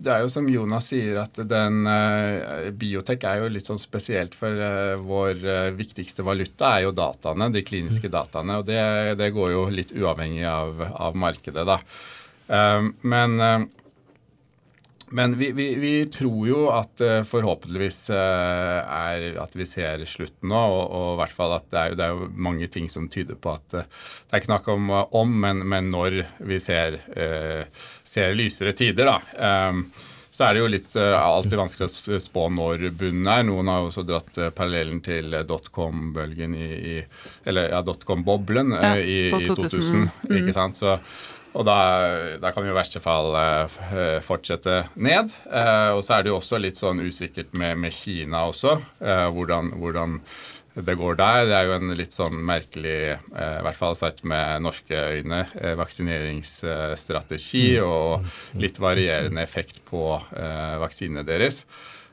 [0.00, 4.36] det er jo som Jonas sier, at den uh, biotek er jo litt sånn spesielt.
[4.38, 8.60] For uh, vår uh, viktigste valuta er jo dataene, de kliniske dataene.
[8.62, 8.80] Og det,
[9.20, 11.80] det går jo litt uavhengig av, av markedet, da.
[13.06, 13.36] men
[15.12, 20.52] men vi, vi, vi, tror jo at uh, forhåpentligvis uh, er at vi ser slutten
[20.52, 23.08] nå, og, og, i hvert fall at det er, det er, jo mange ting som
[23.10, 26.96] tyder på at uh, det er ikke snakk om om, men, men når vi ser,
[28.06, 29.68] ser, lysere tider, da.
[29.70, 29.82] Um,
[30.30, 33.42] så er det jo litt alltid vanskelig å spå når bunnen er.
[33.48, 36.94] Noen har jo også dratt parallellen til dotcom-bølgen i, i,
[37.50, 39.58] Eller ja, dotcom-boblen ja, i, i 2000.
[39.58, 40.06] 2000.
[40.06, 40.36] Mm.
[40.38, 40.78] Ikke sant?
[40.78, 40.94] Så
[41.50, 41.78] og da,
[42.38, 45.32] da, kan vi i verste fall uh, fortsette ned.
[45.50, 49.74] Uh, og så er det jo også litt sånn usikkert med, med Kina også, hvordan,
[49.80, 50.20] hvordan,
[50.70, 51.48] det går der.
[51.50, 55.40] Det er jo en litt sånn merkelig, i hvert fall sett med norske øyne,
[55.76, 57.88] vaksineringsstrategi mm.
[57.88, 60.04] og litt varierende effekt på
[60.80, 61.64] vaksinene deres.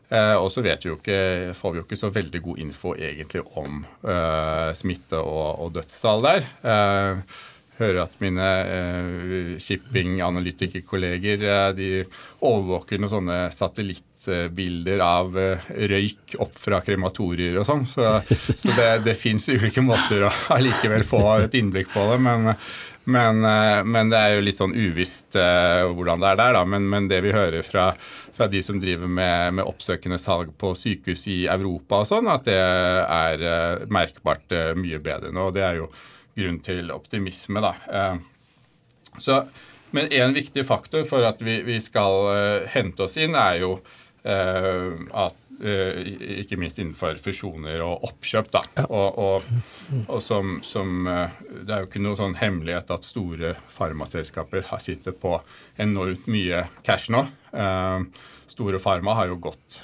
[0.10, 3.46] og så vet vi jo ikke, får vi jo ikke så veldig god info egentlig
[3.62, 3.86] om
[4.74, 6.50] smitte og, og dødstall der
[7.78, 11.90] hører at mine eh, shipping-analytikerkolleger eh, de
[12.46, 17.88] overvåker noen sånne satellittbilder av eh, røyk opp fra krematorier og sånn.
[17.90, 22.22] Så, så, det, det fins ulike måter å allikevel få et innblikk på det.
[22.28, 22.54] Men,
[23.08, 26.58] men, eh, men, det er jo litt sånn uvisst eh, hvordan det er der.
[26.58, 27.94] da, Men, men det vi hører fra,
[28.36, 32.44] fra de som driver med, med, oppsøkende salg på sykehus i Europa og sånn, at
[32.50, 35.48] det er eh, merkbart mye bedre nå.
[35.48, 35.88] og det er jo
[36.38, 37.64] grunn til optimisme.
[37.64, 37.74] Da.
[37.92, 38.18] Eh,
[39.18, 39.42] så,
[39.92, 43.78] men en viktig faktor for at vi, vi skal uh, hente oss inn, er jo
[43.78, 44.94] uh,
[45.26, 46.02] at uh,
[46.38, 48.52] Ikke minst innenfor fusjoner og oppkjøp.
[48.54, 48.64] Da.
[48.88, 49.48] Og, og,
[50.06, 55.22] og, som, som Det er jo ikke noe sånn hemmelighet at store farmaselskaper har sittet
[55.22, 55.38] på
[55.82, 57.24] enormt mye cash nå.
[58.48, 59.82] store farma har jo gått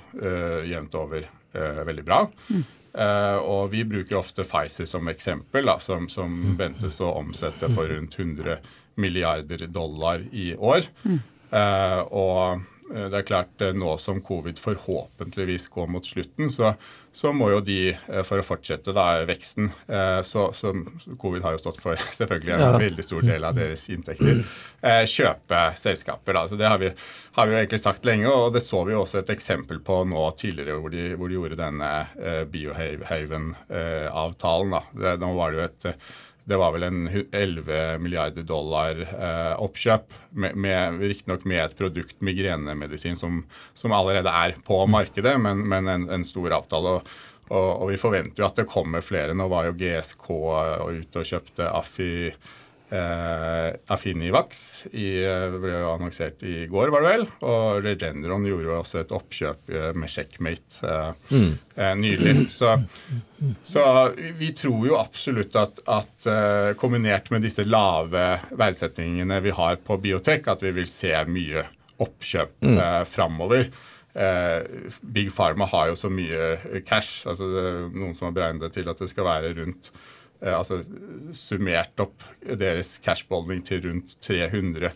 [0.70, 2.24] jevnt over veldig bra.
[2.50, 2.64] Mm.
[2.94, 6.58] Uh, og vi bruker ofte Pfizer som eksempel, da, som, som, mm.
[6.60, 8.60] ventes å omsette for rundt 100
[9.02, 10.86] milliarder dollar i år.
[11.54, 12.62] Uh, og
[12.94, 16.74] det er klart, eh, Nå som covid forhåpentligvis går mot slutten, så,
[17.14, 19.72] så må jo de, eh, for å fortsette da, veksten
[20.24, 20.74] så, så,
[21.20, 22.78] Covid har jo stått for selvfølgelig en ja.
[22.82, 24.36] veldig stor del av deres inntekter.
[25.10, 26.34] Kjøpe selskaper.
[26.38, 26.48] Da.
[26.50, 26.90] Så Det har vi,
[27.38, 30.24] har vi jo egentlig sagt lenge, og det så vi også et eksempel på nå
[30.40, 31.92] tidligere, hvor de, hvor de gjorde denne
[32.52, 34.72] Biohaven-avtalen.
[35.24, 35.84] Nå var det jo et
[36.44, 40.16] det var vel en 11 milliarder dollar eh, oppkjøp,
[41.00, 46.26] riktignok med et produkt, migrenemedisin, som, som allerede er på markedet, men, men en, en,
[46.28, 46.98] stor avtale.
[46.98, 47.14] Og,
[47.48, 49.36] og, og, vi forventer jo at det kommer flere.
[49.38, 52.12] Nå var jo GSK ute og kjøpte Afi
[52.94, 53.74] eh,
[54.92, 57.26] i, eh, ble jo annonsert i går, var det vel.
[57.48, 61.54] Og Regeneron gjorde jo også et oppkjøp eh, med Checkmate eh, mm.
[61.76, 62.36] eh, nylig.
[62.54, 62.76] Så,
[63.68, 63.86] så,
[64.40, 66.28] vi tror jo absolutt at, at
[66.80, 68.28] kombinert med disse lave
[68.60, 71.66] verdsettingene vi har på biotek, at vi vil se mye
[72.04, 72.80] oppkjøp mm.
[73.08, 73.68] framover.
[75.02, 77.26] Big Pharma har jo så mye cash.
[77.30, 77.48] altså
[77.94, 79.90] Noen som har beregnet det til at det skal være rundt
[80.52, 80.82] altså
[81.38, 84.92] summert opp deres cashbeholdning til rundt 300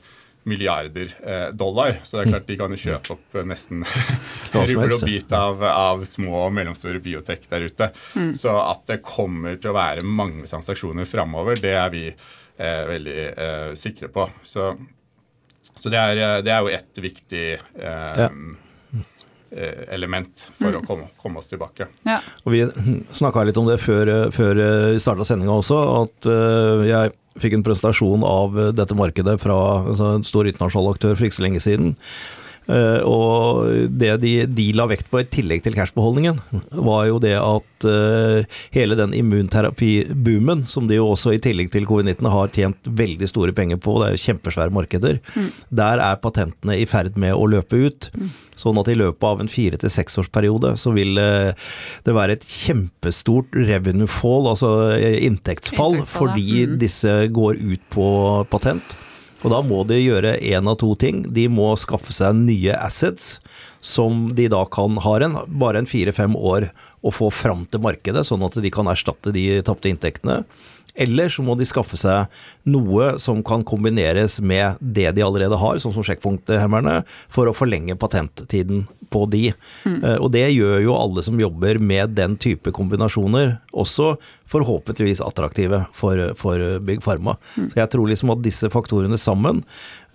[0.48, 1.98] milliarder eh, dollar.
[2.04, 3.84] Så det er klart de kan kjøpe opp eh, nesten
[4.56, 7.90] rubbel og bit av, av små og mellomstore biotek der ute.
[8.38, 13.18] Så at det kommer til å være mange transaksjoner framover, det er vi eh, veldig
[13.28, 14.30] eh, sikre på.
[14.44, 14.72] Så,
[15.74, 18.32] så det, er, eh, det er jo et viktig eh, Ja.
[19.52, 21.90] Eh, element for å komme, komme oss tilbake.
[22.08, 22.20] Ja.
[22.46, 22.64] Og Vi
[23.16, 24.60] snakka litt om det før, før
[24.94, 30.16] vi starta sendinga også, at eh, jeg fikk en presentasjon av dette markedet fra altså
[30.16, 31.92] en stor internasjonal aktør for ikke så lenge siden.
[32.68, 36.40] Eh, og det de, de la vekt på i tillegg til cashbeholdningen,
[36.84, 41.88] var jo det at eh, hele den immunterapiboomen, som de jo også i tillegg til
[41.88, 45.22] covid-19 har tjent veldig store penger på, det er jo kjempesvære markeder,
[45.70, 48.10] der er patentene i ferd med å løpe ut.
[48.58, 51.54] Sånn at i løpet av en fire til seksårsperiode så vil eh,
[52.08, 56.78] det være et kjempestort revenue fall, altså inntektsfall, Inntektsfall, fordi Mm.
[56.82, 58.08] disse går ut på
[58.52, 58.96] patent.
[59.44, 61.22] Og da må de gjøre én av to ting.
[61.34, 63.38] De må skaffe seg nye assets,
[63.82, 66.72] som de da kan ha en, bare en fire-fem år
[67.06, 70.42] å få fram til markedet, sånn at de kan erstatte de tapte inntektene.
[70.98, 72.26] Eller så må de skaffe seg
[72.66, 78.00] noe som kan kombineres med det de allerede har, sånn som sjekkpunkthemmerne, for å forlenge
[78.02, 79.52] patenttiden på de.
[79.86, 80.00] Mm.
[80.22, 84.16] Og det gjør jo alle som jobber med den type kombinasjoner, også
[84.48, 87.36] forhåpentligvis attraktive for, for Big Pharma.
[87.56, 89.62] Så jeg tror liksom at disse faktorene sammen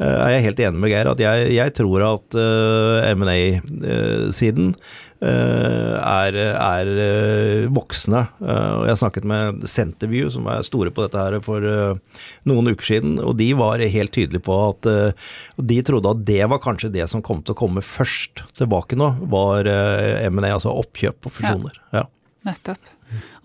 [0.01, 4.93] eh, er jeg helt enig med Geir at jeg, jeg tror at uh, M&A-siden eh,
[5.23, 8.25] er, er eh, voksne.
[8.43, 12.73] Eh, og jeg snakket med Centerview, som er store på dette her, for eh, noen
[12.73, 15.29] uker siden, og de var helt tydelige på at eh,
[15.63, 19.13] de trodde at det var kanskje det som kom til å komme først tilbake nå,
[19.33, 21.79] var eh, M&A, altså oppkjøp og fusjoner.
[21.95, 22.07] Ja.
[22.43, 22.95] Nettopp.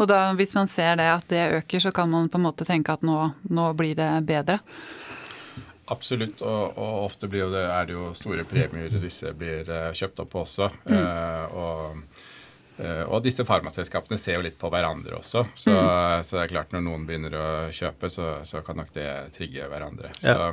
[0.02, 2.66] Og da, hvis man ser det at det øker, så kan man på en måte
[2.66, 3.20] tenke at nå,
[3.54, 4.58] nå blir det bedre.
[5.94, 10.34] Absolutt, og, og ofte det, er det jo store premier disse blir eh, kjøpt opp
[10.34, 10.68] på også.
[10.84, 12.02] Eh, og,
[12.82, 15.46] eh, og disse farmaselskapene ser jo litt på hverandre også.
[15.56, 15.74] Så,
[16.28, 19.70] så det er klart når noen begynner å kjøpe, så, så kan nok det trigge
[19.72, 20.12] hverandre.
[20.20, 20.52] Så, Ja.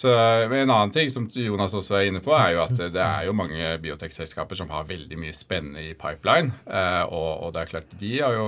[0.00, 0.14] så
[0.52, 3.26] men En annen ting som Jonas også er inne på, er jo at det er
[3.26, 6.54] jo mange biotekselskaper som har veldig mye spennende i pipeline.
[6.70, 8.46] Eh, og, og det er klart, de har jo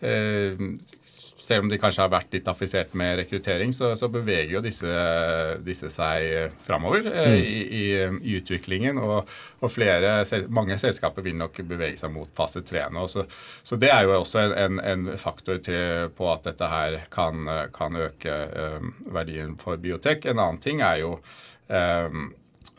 [0.00, 0.56] eh,
[1.42, 4.96] selv om de kanskje har vært litt affisert med rekruttering, så, så beveger jo disse,
[5.64, 7.36] disse seg framover mm.
[7.36, 7.84] i, i,
[8.30, 9.00] i utviklingen.
[9.00, 10.20] Og, og flere,
[10.52, 13.06] mange selskaper vil nok bevege seg mot fase 3 nå.
[13.10, 13.24] Så,
[13.62, 17.42] så det er jo også en, en, faktor til, på at dette her kan,
[17.74, 20.28] kan øke eh, verdien for biotek.
[20.30, 21.16] En annen ting er jo
[21.68, 22.20] eh,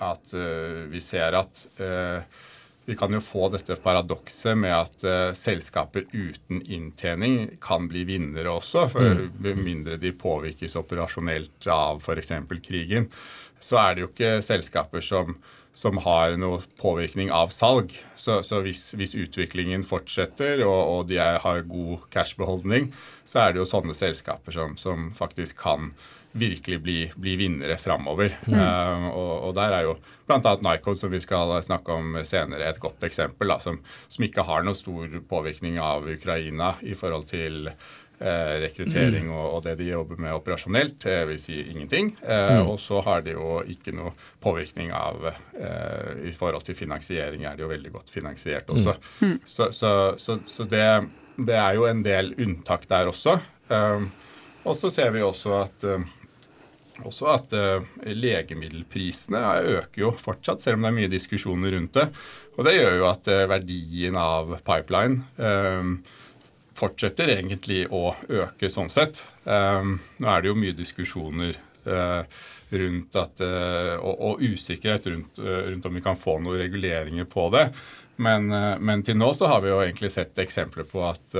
[0.01, 2.39] at eh, vi ser at eh,
[2.85, 8.51] vi kan jo få dette paradokset med at uh, selskaper uten inntjening kan bli vinnere
[8.51, 12.33] også, for med mindre de påvirkes operasjonelt av f.eks.
[12.65, 13.09] krigen.
[13.61, 15.35] Så er det jo ikke selskaper som,
[15.77, 17.93] som har noe påvirkning av salg.
[18.17, 22.89] Så, så hvis, hvis utviklingen fortsetter og, og de er, har god cashbeholdning,
[23.23, 25.93] så er det jo sånne selskaper som, som faktisk kan
[26.31, 28.37] virkelig bli, bli vinnere framover.
[28.47, 29.95] Eh, og, og der er jo
[30.27, 30.53] bl.a.
[30.63, 34.63] Nycode, som vi skal snakke om senere, et godt eksempel, da, som, som ikke har
[34.63, 40.21] noe stor påvirkning av Ukraina i forhold til uh, rekruttering og, og det de jobber
[40.23, 42.13] med operasjonelt, Jeg vil si ingenting.
[42.23, 47.43] Eh, Og så har de jo ikke noe påvirkning av eh, I forhold til finansiering
[47.49, 48.95] er de jo veldig godt finansiert også.
[49.45, 50.85] Så, så, så, så det,
[51.37, 53.35] det er jo en del unntak der også.
[53.67, 54.07] Eh,
[54.61, 56.03] og så ser vi også at eh,
[57.07, 59.41] også at uh, legemiddelprisene
[59.77, 62.07] øker jo fortsatt, selv om det er mye diskusjoner rundt det.
[62.57, 65.91] Og det gjør jo at uh, verdien av pipeline eh,
[66.77, 69.21] fortsetter egentlig å øke sånn sett.
[69.45, 72.23] Eh, nå er det jo mye diskusjoner uh,
[72.71, 77.65] rundt at, og, og usikkerhet rundt, rundt om vi kan få noen reguleringer på det.
[78.23, 78.47] Men,
[78.79, 81.35] men til nå så har vi jo egentlig sett eksempler på at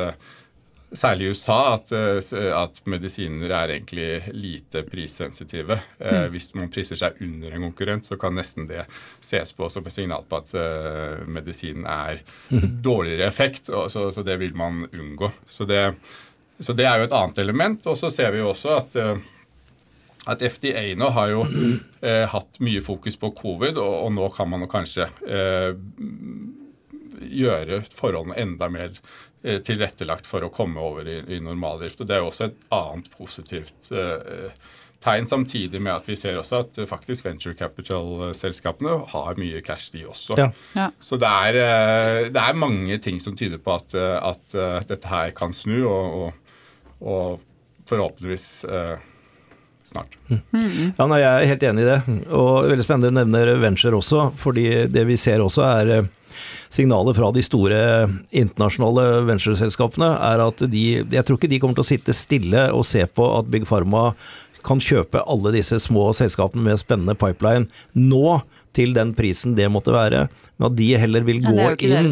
[0.92, 5.78] Særlig i USA at, eh, at medisiner er egentlig lite prissensitive.
[6.00, 8.84] Eh, Hvis man priser seg under en konkurrent, så kan nesten det
[9.24, 12.20] ses på som et signal på at eh, medisinen er
[12.84, 15.32] dårligere effekt, og så, så det vil man unngå.
[15.48, 15.86] Så det,
[16.60, 17.88] så det er jo et annet element.
[17.88, 19.00] Og så ser vi jo også at
[20.30, 21.40] at FDA nå har jo
[22.06, 25.72] eh, hatt mye fokus på covid, og, og nå kan man kanskje eh,
[27.42, 28.94] gjøre forholdene enda mer
[29.42, 32.02] tilrettelagt for å komme over i, i normaldrift.
[32.04, 34.54] Og Det er også et annet positivt eh,
[35.02, 39.90] tegn, samtidig med at vi ser også at eh, faktisk venture capital-selskapene har mye cash,
[39.96, 40.38] de også.
[40.38, 40.50] Ja.
[40.78, 40.90] Ja.
[41.02, 44.82] Så det er, eh, det er mange ting som tyder på at, eh, at eh,
[44.92, 46.60] dette her kan snu, og, og,
[47.02, 48.98] og forhåpentligvis eh,
[49.90, 50.14] snart.
[50.30, 52.00] Ja, nei, Jeg er helt enig i det.
[52.38, 56.12] Og veldig spennende du nevner venture også, fordi det vi ser også er eh,
[56.72, 57.80] signalet fra de store
[58.32, 62.88] internasjonale ventureselskapene er at de Jeg tror ikke de kommer til å sitte stille og
[62.88, 64.12] se på at Big Pharma
[64.66, 68.42] kan kjøpe alle disse små selskapene med spennende pipeline nå
[68.76, 70.26] til den prisen det måtte være,
[70.58, 72.08] men at de heller vil Ja, gå ikke inn.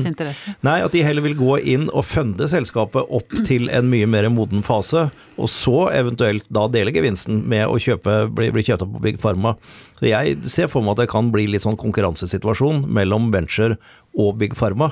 [0.66, 4.28] Nei, at de heller vil gå inn og funde selskapet opp til en mye mer
[4.34, 5.06] moden fase,
[5.40, 9.22] og så eventuelt da dele gevinsten med å kjøpe, bli, bli kjøpt opp på Big
[9.22, 9.56] Pharma.
[10.00, 13.78] Så jeg ser for meg at det kan bli litt sånn konkurransesituasjon mellom venture
[14.20, 14.92] og Big Pharma,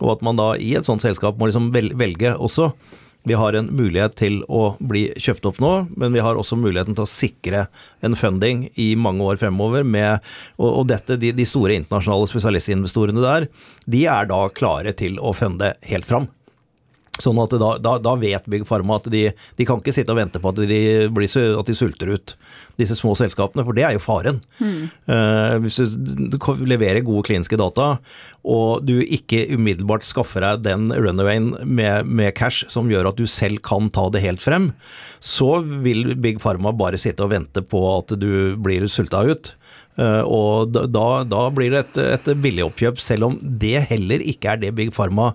[0.00, 2.72] og at man da i et sånt selskap må liksom velge også.
[3.24, 6.96] Vi har en mulighet til å bli kjøpt opp nå, men vi har også muligheten
[6.96, 7.66] til å sikre
[8.04, 9.84] en funding i mange år fremover.
[9.84, 10.20] Med,
[10.58, 13.48] og, og dette, de, de store internasjonale spesialistinvestorene der,
[13.88, 16.28] de er da klare til å funde helt fram.
[17.22, 20.18] Sånn at da, da, da vet Big Pharma at de, de kan ikke sitte og
[20.18, 20.78] vente på at de,
[21.14, 22.32] blir, at de sulter ut
[22.80, 24.40] disse små selskapene, for det er jo faren.
[24.58, 27.92] Eh, hvis du leverer gode kliniske data,
[28.44, 33.28] og du ikke umiddelbart skaffer deg den runawayen med, med cash som gjør at du
[33.30, 34.72] selv kan ta det helt frem,
[35.22, 39.54] så vil Big Pharma bare sitte og vente på at du blir sulta ut.
[39.94, 44.58] Uh, og da- da blir det et, et billigoppkjøp, selv om det heller ikke er
[44.64, 45.30] det Big Pharma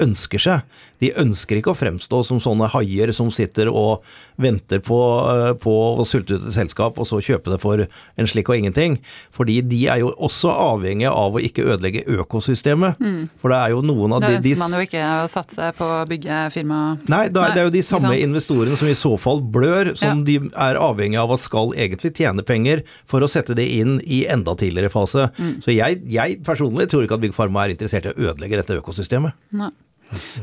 [0.00, 0.64] ønsker seg.
[1.00, 4.04] De ønsker ikke å fremstå som sånne haier som sitter og
[4.40, 4.98] venter på,
[5.32, 8.60] eh, på å sulte ut et selskap, og så kjøpe det for en slikk og
[8.60, 8.98] ingenting.
[9.32, 13.00] Fordi de er jo også avhengige av å ikke ødelegge økosystemet.
[13.40, 15.72] For det er jo noen av Da de, de ønsker man jo ikke å satse
[15.78, 18.96] på å bygge firma Nei, da, Nei, det er jo de samme investorene som i
[18.98, 20.24] så fall blør, som Ja.
[20.24, 24.24] de er avhengig av at skal egentlig tjene penger for å sette det inn i
[24.26, 25.30] enda tidligere fase.
[25.38, 25.62] Mm.
[25.64, 28.80] Så jeg, jeg personlig tror ikke at Big Pharma er interessert i å ødelegge dette
[28.80, 29.32] økosystemet.
[29.52, 29.70] Nei.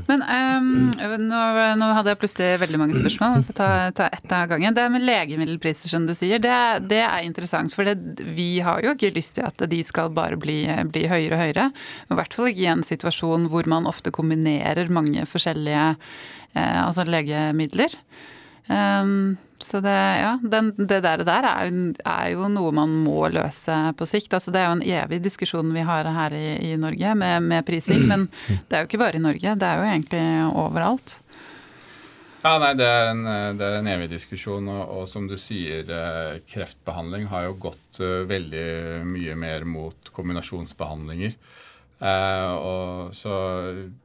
[0.08, 0.70] Men um,
[1.28, 1.42] nå,
[1.80, 3.40] nå hadde jeg plutselig veldig mange spørsmål.
[3.42, 4.78] vi får ta, ta ett av gangen.
[4.78, 6.56] Det med legemiddelpriser, som du sier, det,
[6.92, 7.76] det er interessant.
[7.76, 11.36] For det, vi har jo ikke lyst til at de skal bare bli, bli høyere
[11.36, 11.68] og høyere.
[12.08, 17.08] I hvert fall ikke i en situasjon hvor man ofte kombinerer mange forskjellige eh, altså
[17.08, 17.94] legemidler.
[18.74, 23.28] Ehm, så det, ja, den, det der, der er, jo- er jo noe man må
[23.34, 24.34] løse på sikt.
[24.38, 27.66] Altså, det er jo en evig diskusjon vi har her i, i Norge med, med
[27.68, 30.26] prising, men det er jo ikke bare i Norge, det er jo egentlig
[30.66, 31.18] overalt.
[32.46, 33.24] Ja, nei, det er en,
[33.60, 37.98] det er en evig diskusjon, og, og som du sier, eh, kreftbehandling har jo gått
[38.00, 38.68] eh, veldig
[39.10, 41.34] mye mer mot kombinasjonsbehandlinger.
[41.98, 43.38] Eh, og så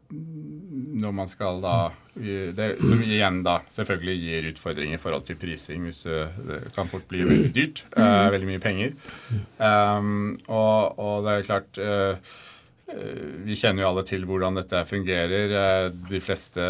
[0.08, 1.74] mm, når man skal da
[2.12, 6.90] det, Som igjen da selvfølgelig gir utfordringer i forhold til prising, hvis eh, det kan
[6.90, 7.84] fort bli veldig dyrt.
[7.96, 8.92] eh, veldig mye penger.
[9.56, 11.80] Um, og, og det er klart
[13.46, 15.54] Vi kjenner jo alle til hvordan dette fungerer.
[15.58, 16.64] Eh, De fleste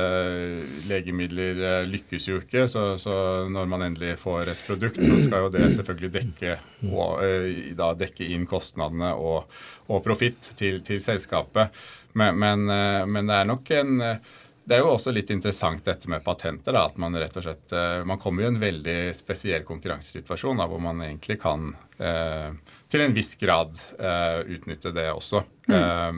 [0.91, 3.15] legemidler eh, lykkes jo ikke, så, så
[3.51, 6.59] når man endelig får et produkt, så skal jo det selvfølgelig dekke,
[6.93, 9.51] og, eh, dekke inn kostnadene og,
[9.89, 11.75] og profitt til, til selskapet.
[12.19, 14.33] Men, men, eh, men det er nok en eh,
[14.63, 16.75] det er jo også litt interessant dette med patenter.
[16.77, 20.83] Da, at Man rett og slett, eh, man kommer i en veldig spesiell konkurransesituasjon hvor
[20.83, 22.53] man egentlig kan eh,
[22.93, 25.41] til en viss grad uh, utnytte det også.
[25.73, 26.17] Eh,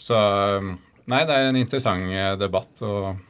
[0.00, 0.20] så
[1.10, 3.20] nei, det er en interessant eh, debatt, og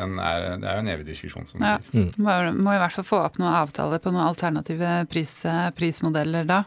[0.00, 1.46] er, det er jo en evig diskusjon.
[1.50, 2.12] som Ja, sier.
[2.16, 5.34] må, må i hvert fall få opp noen avtaler på noen alternative pris,
[5.78, 6.62] prismodeller da.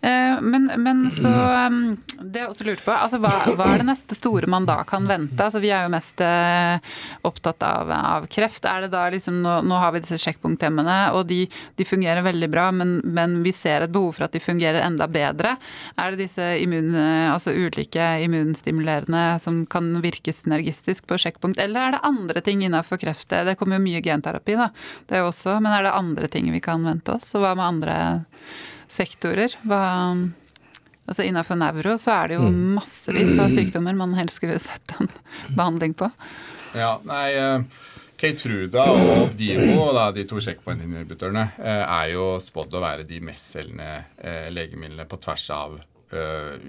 [0.00, 1.30] Eh, Men, men så
[1.66, 4.76] um, Det jeg også lurte på, altså hva, hva er det neste store man da
[4.86, 5.38] kan vente?
[5.42, 6.78] Altså Vi er jo mest eh,
[7.26, 8.64] opptatt av, av kreft.
[8.68, 11.40] Er det da liksom, nå, nå har vi disse sjekkpunkthemmene, og de,
[11.78, 15.06] de fungerer veldig bra, men, men vi ser et behov for at de fungerer enda
[15.10, 15.56] bedre.
[15.98, 16.92] Er det disse immun,
[17.32, 23.00] altså ulike immunstimulerende som kan virke synergistisk på sjekkpunkt, eller er det andre ting innenfor
[23.00, 23.28] kreft?
[23.30, 24.70] Det kommer jo mye genterapi, da.
[25.06, 27.30] Det er jo også, men er det andre ting vi kan vente oss?
[27.36, 27.96] Og hva med andre
[28.88, 29.54] sektorer?
[29.68, 29.82] Hva,
[31.06, 35.10] altså Innenfor nevro så er det jo massevis av sykdommer man helst skulle sett en
[35.54, 36.10] behandling på.
[36.76, 37.84] Ja, nei, eh,
[38.18, 43.92] Keytruda og Divo, da, de to checkpoint-inhibitørene, eh, er jo spådd å være de mestselgende
[44.18, 45.78] eh, legemidlene på tvers av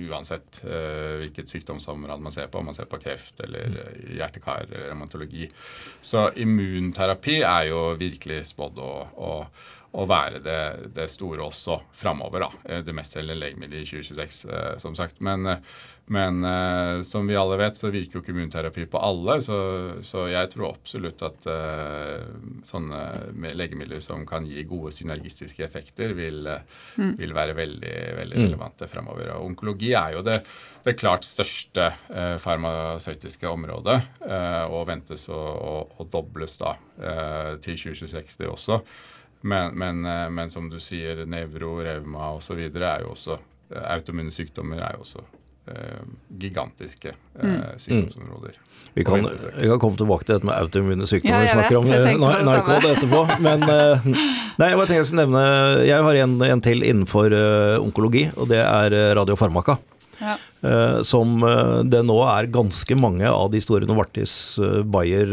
[0.10, 3.75] uansett eh, hvilket sykdomsområde man ser på, om man ser på kreft eller
[4.17, 5.49] hjertekar eller revmatologi.
[6.02, 9.32] Så immunterapi er jo virkelig spådd å, å,
[9.91, 10.62] å være det,
[10.95, 12.45] det store også framover.
[12.45, 15.21] da, mest selgende legemiddelet i 2026, eh, som sagt.
[15.25, 15.63] Men, eh,
[16.12, 19.36] men uh, som vi alle vet, så virker jo ikke immunterapi på alle.
[19.45, 19.57] Så,
[20.01, 22.24] så jeg tror absolutt at uh,
[22.66, 23.01] sånne
[23.53, 26.49] legemidler som kan gi gode synergistiske effekter, vil,
[26.97, 27.14] mm.
[27.20, 27.93] vil være veldig,
[28.24, 29.36] veldig relevante fremover.
[29.36, 30.39] Og onkologi er jo det,
[30.88, 37.51] det klart største uh, farmasøytiske området, eh, og ventes å, å, å dobles da eh,
[37.62, 38.80] til 2026, det også.
[39.45, 40.01] Men, men,
[40.34, 42.60] men som du sier, nevro, revma osv.
[42.66, 43.38] er jo også
[43.70, 45.39] Autoimmune sykdommer er jo også Eh,
[46.39, 47.61] gigantiske eh, mm.
[47.78, 48.57] sykdomsområder.
[48.93, 51.43] Vi kan, vi kan, komme tilbake til dette med autoimmune sykdommer.
[51.43, 53.22] Ja, vi snakker om eh, narkod etterpå.
[53.45, 53.65] Men
[54.59, 55.43] nei, jeg, jeg, nevne,
[55.86, 59.78] jeg har en, en til innenfor uh, onkologi, og det er radiofarmaka.
[60.20, 60.36] Ja.
[60.60, 64.34] Uh, som uh, det nå er ganske mange av de store Novartis,
[64.91, 65.32] Bayer,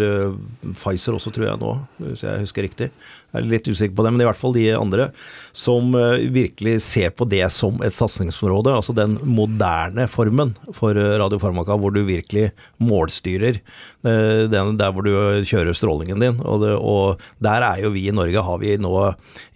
[0.70, 1.72] Pfizer også, tror jeg nå,
[2.04, 2.90] hvis jeg husker riktig,
[3.36, 5.10] jeg er litt usikker på det, men i hvert fall de andre,
[5.56, 8.72] som eh, virkelig ser på det som et satsingsområde.
[8.72, 12.50] Altså den moderne formen for eh, radiofarmaka, hvor du virkelig
[12.82, 15.12] målstyrer eh, den der hvor du
[15.48, 16.38] kjører strålingen din.
[16.44, 18.94] Og, det, og der er jo vi i Norge har vi nå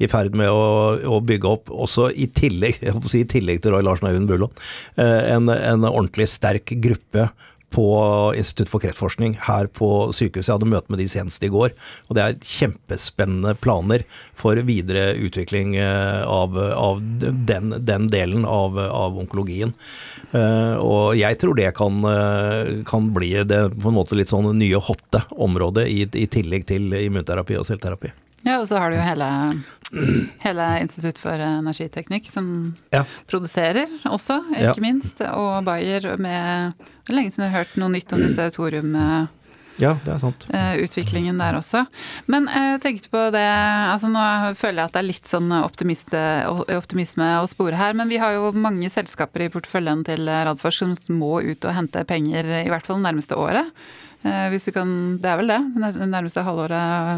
[0.01, 3.87] i ferd med å, å bygge opp, også i tillegg, si, i tillegg til Roy
[3.87, 4.53] Larsen og Øyvind Bullon,
[5.01, 7.31] en, en ordentlig sterk gruppe
[7.71, 7.87] på
[8.37, 10.49] Institutt for kreftforskning her på sykehuset.
[10.49, 11.75] Jeg hadde møte med de senest i går.
[12.09, 14.05] Og det er kjempespennende planer
[14.39, 19.75] for videre utvikling eh, av, av den, den, delen av, av onkologien.
[20.31, 24.47] Uh, og jeg tror det kan, uh, kan, bli det på en måte litt sånn
[24.55, 28.13] nye hotte området i, i tillegg til immunterapi og selvterapi.
[28.47, 29.27] Ja, og så har du jo hele,
[30.45, 32.47] hele Institutt for energiteknikk som
[32.95, 33.03] ja.
[33.31, 34.79] produserer også, ikke ja.
[34.83, 35.21] minst.
[35.35, 38.97] Og Bayer med Det er lenge siden jeg har hørt noe nytt om disse thorium...
[39.81, 40.45] Ja, det er sant.
[40.53, 41.87] Eh, utviklingen der også.
[42.29, 44.25] Men jeg tenkte på det altså Nå
[44.59, 48.53] føler jeg at det er litt sånn optimisme å spore her, men vi har jo
[48.53, 53.01] mange selskaper i porteføljen til Radforsk som må ut og hente penger i hvert fall
[53.01, 53.73] det nærmeste året.
[54.21, 54.91] Eh, hvis du kan,
[55.21, 55.59] Det er vel det?
[55.81, 56.77] Nærmeste halvåret?
[56.77, 57.17] Ja,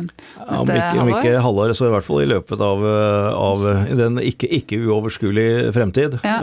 [0.55, 3.65] om, ikke, om ikke halvåret, så i hvert fall i løpet av, eh, av
[3.99, 6.21] den ikke, ikke uoverskuelige fremtid.
[6.23, 6.39] Ja.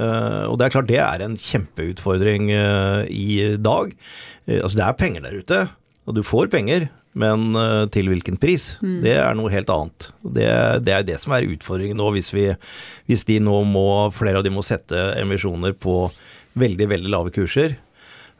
[0.51, 3.95] Og det er klart det er en kjempeutfordring i dag.
[4.49, 5.59] Altså Det er penger der ute,
[6.07, 6.89] og du får penger.
[7.19, 7.51] Men
[7.91, 8.77] til hvilken pris?
[8.83, 8.99] Mm.
[9.03, 10.11] Det er noe helt annet.
[10.21, 10.45] Det,
[10.85, 12.45] det, er det som er utfordringen nå, hvis, vi,
[13.09, 16.05] hvis de nå må, flere av de må sette emisjoner på
[16.59, 17.75] veldig, veldig lave kurser.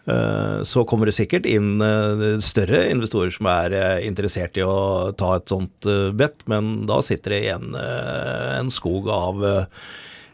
[0.10, 5.12] Eh, så kommer det sikkert inn eh, større investorer som er eh, interessert i å
[5.18, 9.44] ta et sånt bet, men da sitter det igjen en skog av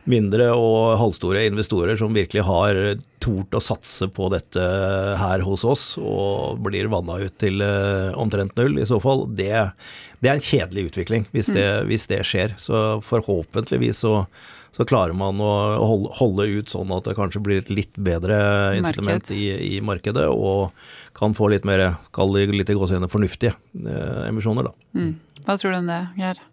[0.06, 2.78] mindre og halvstore investorer som virkelig har
[3.24, 4.66] tort å satse på dette
[5.18, 7.64] her hos oss, og blir vanna ut til
[8.14, 9.26] omtrent null i så fall.
[9.34, 9.50] Det,
[10.22, 11.90] det er en kjedelig utvikling hvis det, mm.
[11.90, 12.54] hvis det skjer.
[12.62, 14.20] Så forhåpentligvis så
[14.76, 15.52] så klarer man å
[16.20, 18.38] holde ut sånn at det kanskje blir et litt bedre
[18.76, 19.46] instrument i,
[19.78, 20.76] i, markedet, og
[21.16, 24.76] kan få litt mer, kall det litt i gåsehudene, fornuftige eh, emisjoner, da.
[25.00, 25.14] Mm.
[25.46, 26.44] Hva tror du om det, Geir?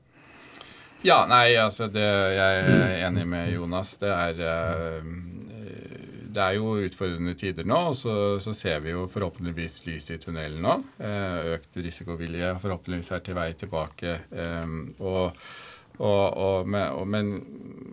[1.02, 2.06] Ja, nei, altså det,
[2.36, 3.96] jeg er enig med Jonas.
[3.98, 5.12] Det er eh,
[6.32, 10.18] det er jo utfordrende tider nå, og så, så, ser vi jo forhåpentligvis lys i
[10.22, 10.78] tunnelen nå.
[11.02, 14.16] Eh, økt risikovilje forhåpentligvis er til vei tilbake.
[14.30, 15.42] Eh, og
[16.02, 17.32] og, og, men,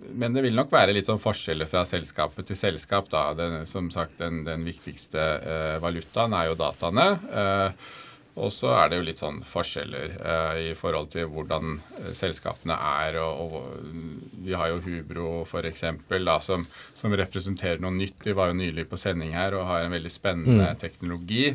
[0.09, 3.09] men, det vil nok være litt sånn forskjeller fra selskap til selskap.
[3.13, 3.29] da.
[3.37, 7.09] Den, som sagt, den, den viktigste eh, valutaen er jo dataene.
[7.29, 7.89] Eh,
[8.39, 12.75] og så er det jo litt sånn forskjeller eh, i forhold til hvordan eh, selskapene
[12.75, 13.19] er.
[13.23, 15.83] Og, og vi har jo Hubro f.eks.
[16.45, 18.19] Som, som representerer noe nytt.
[18.23, 20.79] Vi var jo nylig på sending her og har en veldig spennende mm.
[20.81, 21.51] teknologi.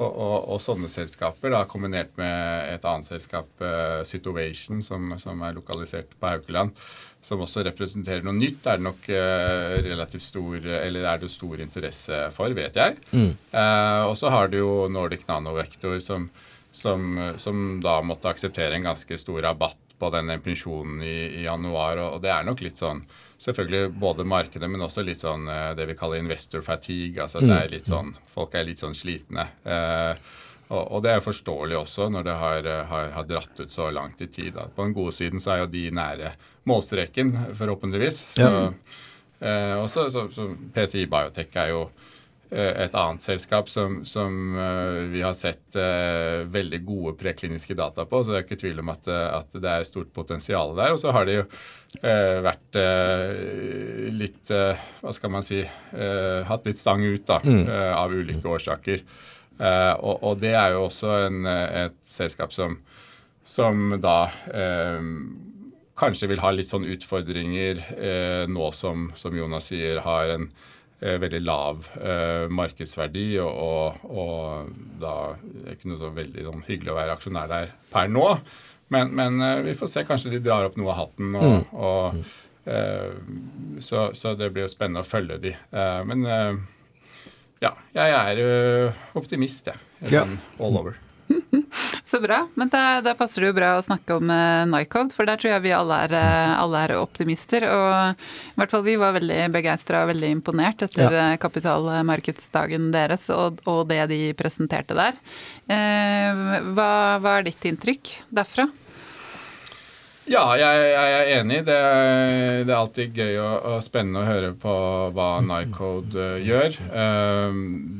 [0.00, 5.42] Og, og, og, sånne selskaper, da, kombinert med et annet selskap, uh, Situation, som, som,
[5.44, 6.72] er lokalisert på Haukeland,
[7.20, 11.60] som også representerer noe nytt, er det nok uh, relativt stor Eller er det stor
[11.60, 12.96] interesse for, vet jeg.
[13.12, 13.34] Mm.
[13.52, 16.30] Uh, og så har du jo Nordic Nanovector, som,
[16.72, 22.00] som, som, da måtte akseptere en ganske stor rabatt på den pensjonen i, i januar,
[22.00, 23.04] og, og det er nok litt sånn
[23.40, 27.22] selvfølgelig både markedet, men også litt sånn eh, det vi kaller investor fatigue.
[27.22, 27.94] altså det er litt mm.
[27.94, 29.46] sånn, Folk er litt sånn slitne.
[29.64, 30.30] Eh,
[30.70, 34.28] og, det er forståelig også når det har, har, har, dratt ut så langt i
[34.30, 34.54] tid.
[34.76, 36.30] På den gode siden så er jo de nære
[36.70, 38.20] målstreken, forhåpentligvis.
[38.36, 38.68] Så, ja.
[39.40, 42.09] eh, også, så, så PCI Biotech er jo Eh,
[42.50, 48.22] et annet selskap som, som eh, vi har sett uh, veldig gode prekliniske data på.
[48.24, 50.94] Så det er ikke tvil om at, at, det er stort potensial der.
[50.94, 51.44] Og så har det jo
[52.00, 52.76] vært
[54.14, 55.58] litt Hva skal man si
[56.46, 57.64] Hatt litt stang ut da, mm.
[57.98, 59.02] av ulike årsaker.
[59.58, 62.78] Og, og, det er jo også en, et selskap som,
[63.42, 64.20] som da
[65.98, 67.82] kanskje vil ha litt sånn utfordringer
[68.46, 75.14] nå som, som Jonas sier, har en Eh, veldig lav eh, markedsverdi, og, og, da
[75.32, 78.26] er det ikke noe så veldig sånn, hyggelig å være aksjonær der per nå.
[78.92, 80.04] Men, men eh, vi får se.
[80.08, 81.34] Kanskje de drar opp noe av hatten.
[81.38, 81.68] og, mm.
[81.78, 85.54] og eh, så, så, det blir jo spennende å følge de.
[85.54, 86.58] Eh, men eh,
[87.64, 89.86] ja, jeg er optimist, jeg.
[90.10, 90.24] Ja.
[90.24, 90.98] Sånn all over.
[92.04, 92.48] Så bra.
[92.54, 95.52] Men da, da, passer det jo bra å snakke om uh, Nycode, for der tror
[95.52, 97.66] jeg vi alle er, uh, alle er, optimister.
[97.70, 101.28] Og i hvert fall vi var veldig begeistra og veldig imponert etter ja.
[101.40, 105.16] kapitalmarkedsdagen deres og, og, det de presenterte der.
[105.70, 106.42] Eh,
[106.74, 106.90] hva,
[107.22, 108.66] hva, er ditt inntrykk derfra?
[110.30, 111.62] Ja, jeg, jeg er enig.
[111.66, 111.78] Det,
[112.66, 114.74] det, er alltid gøy og, og, spennende å høre på
[115.14, 116.78] hva Nycode gjør.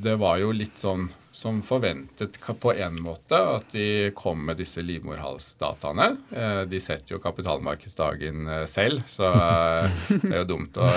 [0.04, 1.08] det var jo litt sånn
[1.40, 6.08] som forventet på en måte at de kom med disse livmorhalsdataene.
[6.36, 10.88] Eh, de setter jo kapitalmarkedsdagen eh, selv, så eh, det er jo dumt å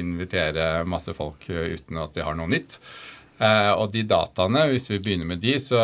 [0.00, 2.78] invitere masse folk uten at de har noe nytt.
[3.42, 5.80] Og de dataene, hvis vi begynner med de, så,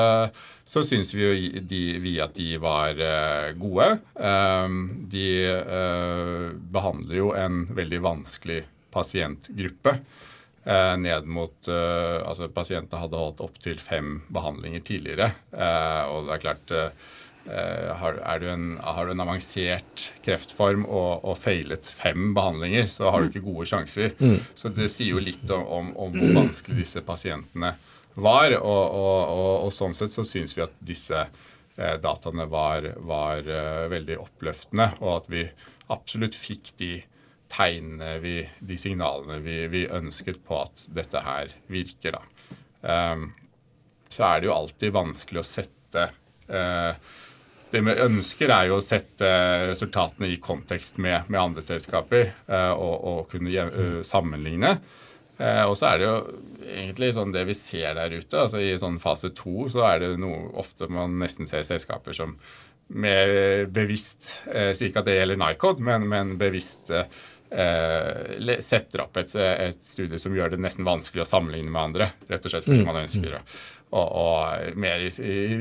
[0.62, 3.00] så syns vi jo de, vi at de var
[3.58, 3.88] gode.
[5.10, 5.24] De
[6.76, 8.60] behandler jo en veldig vanskelig
[8.94, 9.96] pasientgruppe.
[10.68, 15.30] Eh, ned mot uh, altså Pasientene hadde holdt opptil fem behandlinger tidligere.
[15.48, 16.76] Uh, og det er klart
[17.48, 23.22] har, du en, har, du en, avansert kreftform og, og, feilet fem behandlinger, så har
[23.22, 24.12] du ikke gode sjanser.
[24.20, 24.42] Mm.
[24.52, 27.70] Så det sier jo litt om, om, om, hvor vanskelig disse pasientene
[28.20, 28.52] var.
[28.58, 31.24] Og, og, og sånn sett så syns vi at disse
[32.04, 33.48] dataene var, var
[33.94, 35.46] veldig oppløftende, og at vi
[35.94, 36.98] absolutt fikk de
[37.52, 42.18] tegnene, vi, de signalene vi, vi, ønsket på at dette her virker.
[42.18, 42.52] Da.
[43.12, 43.30] Um,
[44.08, 46.04] så er det jo alltid vanskelig å sette
[46.48, 46.92] uh,
[47.68, 49.28] Det vi ønsker, er jo å sette
[49.68, 54.78] resultatene i kontekst med, med andre selskaper uh, og, og, kunne uh, sammenligne.
[55.38, 56.14] og så er det jo
[56.66, 58.40] egentlig sånn det vi ser der ute.
[58.40, 62.32] altså I sånn fase to så er det noe ofte man nesten ser selskaper som
[62.88, 67.08] med bevisst eh, Sier ikke at det gjelder Nycod, men, men bevisst eh,
[67.50, 72.10] eh, setter opp et, et, studie som gjør det nesten vanskelig å sammenligne med andre.
[72.28, 72.88] Rett og slett fordi mm.
[72.88, 73.42] man ønsker å
[73.88, 75.00] Og, og mer,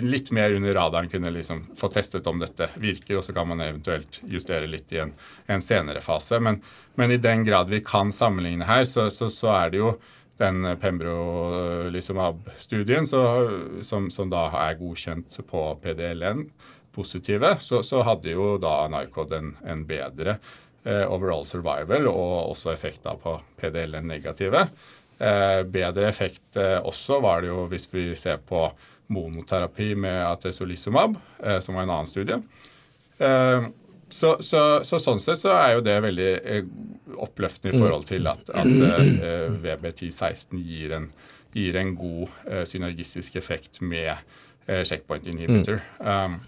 [0.04, 3.64] litt mer under radaren kunne liksom få testet om dette virker, og så kan man
[3.64, 5.14] eventuelt justere litt i en,
[5.48, 6.40] en senere fase.
[6.44, 6.60] Men,
[6.96, 9.96] men, i den grad vi kan sammenligne her, så, så, så er det jo
[10.38, 11.96] den Pembro-
[12.60, 16.50] studien som, som, da er godkjent på PDLN
[16.98, 20.40] positive, så, så hadde jo da Narkod en, en bedre
[20.86, 24.68] overall survival og også effekter på PDL negative.
[25.18, 28.68] Eh, bedre effekt eh, også var det jo hvis vi ser på
[29.08, 31.14] monoterapi med atesolizumab,
[31.64, 32.36] som var en annen studie.
[34.12, 36.34] Så, så, så, sånn sett så er jo det veldig
[37.24, 38.68] oppløftende i forhold til at, at
[39.64, 41.08] VB1016 gir en,
[41.56, 42.36] gir en god
[42.68, 44.12] synergistisk effekt med
[44.68, 45.80] checkpoint inhibitor.
[46.04, 46.42] Um,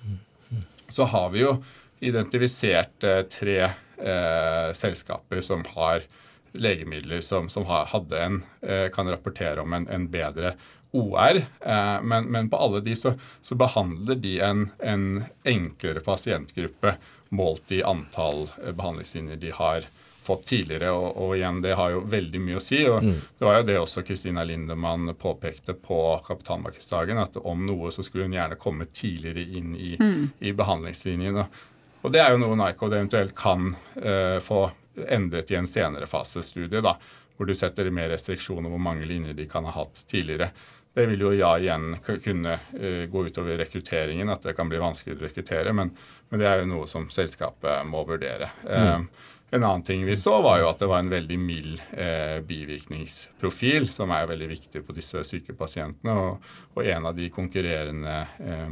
[0.91, 1.55] så har vi jo
[2.03, 3.57] identifisert tre
[4.01, 6.07] eh, selskaper som har
[6.51, 10.55] legemidler som, som hadde en, eh, kan rapportere om en, en bedre
[10.91, 11.37] OR.
[11.59, 16.95] Eh, men, men, på alle de så, så behandler de en, en, enklere pasientgruppe
[17.29, 19.87] målt i antall eh, behandlingslinjer de har
[20.21, 20.91] fått tidligere.
[20.91, 22.81] Og, og, igjen, det har jo veldig mye å si.
[22.89, 23.17] og mm.
[23.37, 28.27] Det var jo det også Kristina Lindemann påpekte på kapitalmarkedsdagen, at om noe så skulle
[28.27, 30.23] hun gjerne komme tidligere inn i, mm.
[30.39, 31.43] i behandlingslinjen.
[31.43, 31.67] og
[32.01, 33.69] og Det er jo noe Nycode eventuelt kan
[34.01, 34.65] eh, få
[35.07, 36.95] endret i en senere fasestudie, da,
[37.37, 40.49] hvor du setter mer restriksjoner hvor mange linjer de kan ha hatt tidligere.
[40.93, 45.15] Det vil jo ja igjen kunne uh, gå utover rekrutteringen, at det kan bli vanskelig
[45.15, 45.93] å rekruttere, men,
[46.27, 48.49] men, det er jo noe som selskapet må vurdere.
[48.65, 49.05] Mm.
[49.05, 52.37] Uh, en annen ting vi så, var jo at det var en veldig mild eh,
[52.45, 56.13] bivirkningsprofil, som er veldig viktig på disse syke pasientene.
[56.13, 58.67] Og, og en av de konkurrerende eh,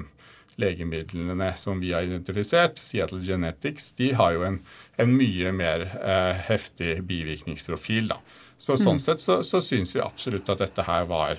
[0.58, 4.60] legemidlene som vi har identifisert, Seattle Genetics, de har jo en,
[4.97, 8.10] en mye mer eh, heftig bivirkningsprofil.
[8.10, 8.18] Da.
[8.58, 9.03] Så Sånn mm.
[9.03, 11.38] sett så, så syns vi absolutt at dette her var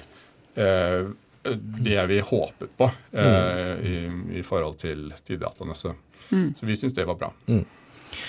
[0.54, 1.10] eh,
[1.88, 3.82] det vi håpet på eh, mm.
[3.82, 5.74] i, i, forhold til, til dataene.
[5.74, 5.94] Så,
[6.30, 6.52] mm.
[6.54, 7.32] så vi syns det var bra.
[7.50, 7.64] Mm.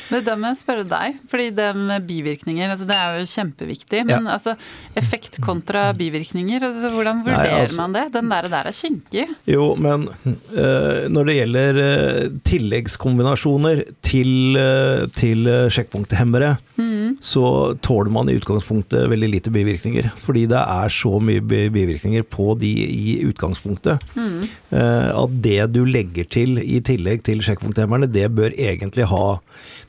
[0.10, 4.04] Men da må jeg spørre deg, fordi det med bivirkninger altså det er jo kjempeviktig.
[4.10, 4.36] Men ja.
[4.38, 4.56] altså,
[5.00, 8.06] effekt kontra bivirkninger, altså, hvordan vurderer Nei, altså, man det?
[8.16, 9.28] Den der, der er kinkig.
[9.50, 17.18] Jo, men uh, når det gjelder uh, tilleggskombinasjoner til, uh, til sjekkpunkthemmere, mm.
[17.22, 17.46] så
[17.86, 20.10] tåler man i utgangspunktet veldig lite bivirkninger.
[20.20, 24.06] Fordi det er så mye bivirkninger på de i utgangspunktet.
[24.16, 24.48] Mm.
[24.70, 29.40] at det du legger til i tillegg til sjekkpunkthemmerne, det bør egentlig ha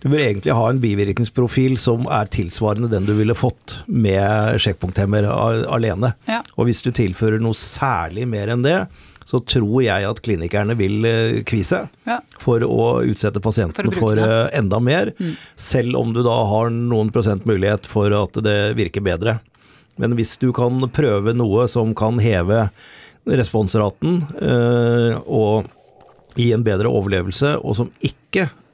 [0.00, 5.28] du bør egentlig ha en bivirkningsprofil som er tilsvarende den du ville fått med sjekkpunkthemmer
[5.28, 6.14] alene.
[6.28, 6.40] Ja.
[6.56, 8.78] Og hvis du tilfører noe særlig mer enn det,
[9.30, 11.04] så tror jeg at klinikerne vil
[11.46, 12.18] kvie kvise ja.
[12.40, 15.12] for å utsette pasientene for, for eh, enda mer.
[15.18, 15.34] Mm.
[15.54, 19.38] Selv om du da har noen prosent mulighet for at det virker bedre.
[20.00, 22.68] Men hvis du kan prøve noe som kan heve
[23.28, 25.68] responsraten, øh, og
[26.38, 28.19] gi en bedre overlevelse, og som ikke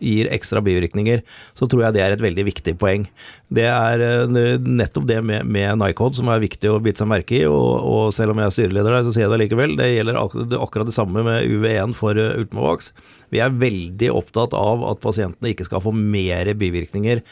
[0.02, 1.22] gir ekstra bivirkninger,
[1.57, 3.07] så tror jeg det er et veldig viktig poeng.
[3.48, 7.38] Det er eh, nettopp det med, med Nycod som er viktig å bite seg merke
[7.38, 9.76] i, og, og selv om jeg er styreleder der, så sier jeg det likevel.
[9.80, 12.92] Det gjelder akkurat, akkurat det samme med UV1 for uh, Ultimovax.
[13.34, 17.24] Vi er veldig opptatt av at pasientene ikke skal få mer bivirkninger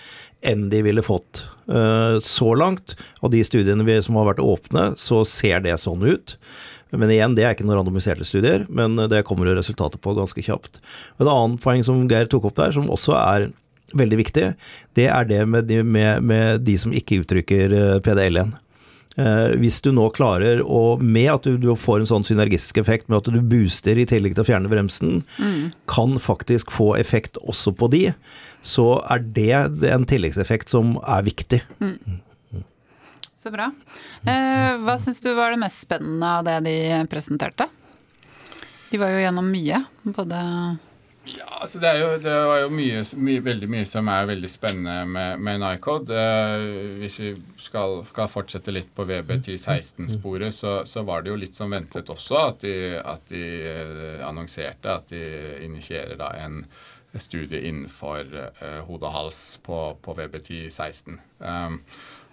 [0.45, 1.47] enn de ville fått.
[1.69, 6.39] Uh, så langt, av de studiene som har vært åpne, så ser det sånn ut.
[7.01, 10.45] Men igjen, det er ikke noen randomiserte studier, men det kommer jo resultatet på ganske
[10.47, 10.81] kjapt.
[11.19, 13.49] Et annet poeng som Geir tok opp der, som også er
[13.95, 14.51] veldig viktig,
[14.99, 18.55] det er det med de, med, med de som ikke uttrykker eh, PDL-en.
[19.17, 23.07] Eh, hvis du nå klarer å, med at du, du, får en sånn synergistisk effekt
[23.07, 25.71] med at du booster i tillegg til å fjerne bremsen, mm.
[25.91, 28.05] kan faktisk få effekt også på de,
[28.65, 29.53] så er det
[29.93, 31.63] en tilleggseffekt som er viktig.
[31.79, 32.21] Mm.
[33.45, 33.67] Så bra.
[34.25, 36.77] Eh, hva syns du var det mest spennende av det de
[37.13, 37.67] presenterte?
[38.89, 40.39] De var jo gjennom mye, både
[41.25, 44.97] ja, altså det, jo, det var jo mye, mye, veldig mye som er veldig spennende
[45.09, 46.17] med, med Nycode.
[46.17, 46.65] Eh,
[47.01, 47.31] hvis vi
[47.61, 52.41] skal, skal, fortsette litt på VB1016-sporet, så, så, var det jo litt som ventet også
[52.43, 55.23] at de, at de eh, annonserte at de
[55.65, 56.63] initierer da en
[57.21, 61.21] studie innenfor eh, hode og hals på, på VB1016.
[61.45, 61.81] Um,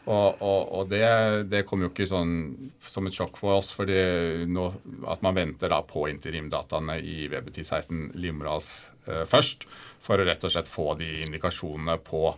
[0.06, 1.06] og, og, og det,
[1.52, 2.32] det, kom jo ikke sånn
[2.90, 4.00] som et sjokk for oss, fordi
[4.50, 4.70] nå,
[5.12, 8.72] at man venter da på interimdataene i VB1016 Limras
[9.06, 9.68] eh, først,
[10.02, 12.32] for å rett og slett få de indikasjonene på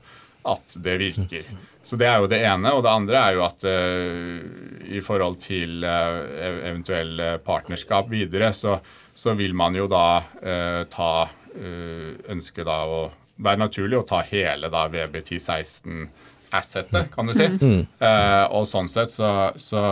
[0.43, 1.47] at det virker.
[1.83, 2.73] Så det er jo det ene.
[2.75, 4.43] Og det andre er jo at eh,
[4.91, 6.19] i forhold til eh,
[6.67, 8.75] eventuell partnerskap videre, så,
[9.15, 10.07] så, vil man jo da
[10.43, 11.13] eh, ta
[11.55, 13.01] eh, Ønske da å
[13.43, 16.05] være naturlig å ta hele da VB1016
[16.53, 17.47] assetet, kan du si.
[17.49, 17.83] Mm.
[18.01, 19.83] Uh, og sånn sett så, så,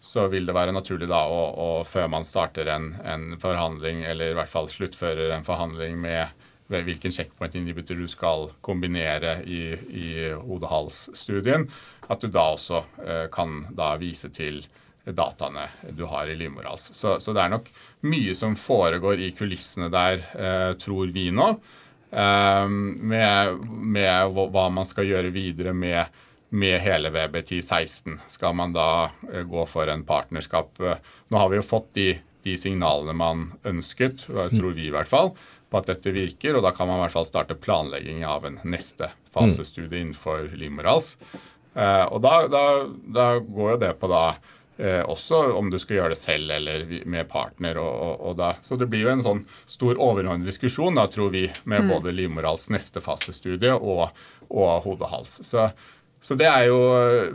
[0.00, 4.32] så, vil det være naturlig da å, å før man starter en, en, forhandling, eller
[4.32, 10.06] i hvert fall sluttfører en forhandling med hvilken checkpoint inhibitor du skal kombinere i, i
[10.32, 11.66] hode-hals-studien,
[12.08, 14.62] at du da også uh, kan da vise til
[15.02, 15.66] dataene
[15.98, 16.92] du har i livmorhals.
[16.94, 17.68] Så, så, det er nok
[18.06, 21.52] mye som foregår i kulissene der, uh, tror vi nå.
[22.12, 26.12] Ehm, med, med, hva man skal gjøre videre med,
[26.52, 28.18] med hele VB1016.
[28.28, 30.76] Skal man da eh, gå for en partnerskap?
[31.28, 32.10] Nå har vi jo fått de,
[32.44, 35.32] de signalene man ønsket, tror vi i hvert fall,
[35.72, 36.58] på at dette virker.
[36.58, 41.14] Og da kan man i hvert fall starte planlegging av en neste fasestudie innenfor livmorhals.
[41.72, 42.64] Uh, og da, da,
[43.16, 44.34] da, går jo det på da
[44.76, 47.78] Eh, også om du skal gjøre det selv eller med partner.
[47.80, 51.32] Og, og, og da, så det blir jo en sånn stor overordnet diskusjon, da, tror
[51.34, 51.92] vi, med mm.
[51.92, 54.08] både livmorals neste fasestudie og,
[54.48, 55.40] og hode-hals.
[55.46, 55.68] Så,
[56.22, 56.80] så, det jo,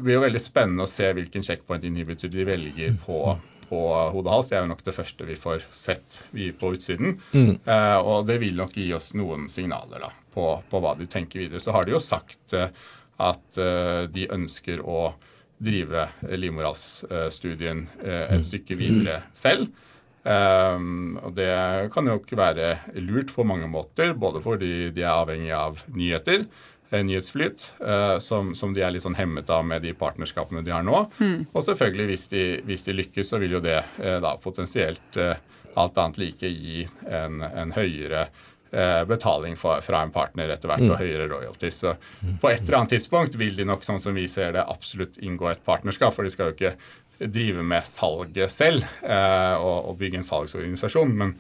[0.02, 3.22] blir jo veldig spennende å se hvilken checkpoint inhibitor de velger på,
[3.70, 3.86] på
[4.16, 4.50] hode-hals.
[4.50, 7.20] Det er jo nok det første vi får sett vi på utsiden.
[7.38, 7.54] Mm.
[7.62, 11.46] Eh, og det vil nok gi oss noen signaler da, på, på, hva de tenker
[11.46, 11.62] videre.
[11.62, 12.74] Så har de jo sagt eh,
[13.22, 15.12] at eh, de ønsker å
[15.58, 19.70] drive livmorhalsstudien eh, et stykke videre selv.
[20.28, 21.52] Um, og det
[21.94, 26.44] kan jo ikke være lurt på mange måter, både fordi de er avhengig av nyheter,
[26.92, 30.76] eh, nyhetsflyt, uh, som, som, de er litt sånn hemmet av med de partnerskapene de
[30.76, 31.06] har nå.
[31.22, 31.48] Mm.
[31.54, 35.22] Og selvfølgelig, hvis de, hvis de, lykkes, så vil jo det da potensielt
[35.78, 38.57] alt annet like gi en, en høyere Eh,
[39.08, 41.00] betaling for, fra en partner etter hvert, og mm.
[41.00, 41.82] høyere royalties.
[41.84, 41.94] Så
[42.42, 45.48] på et eller annet tidspunkt vil de nok, sånn som vi ser det, absolutt inngå
[45.52, 46.16] et partnerskap.
[46.16, 46.74] For de skal jo ikke
[47.18, 51.16] drive med salget selv eh, og, bygge en salgsorganisasjon.
[51.18, 51.34] Men,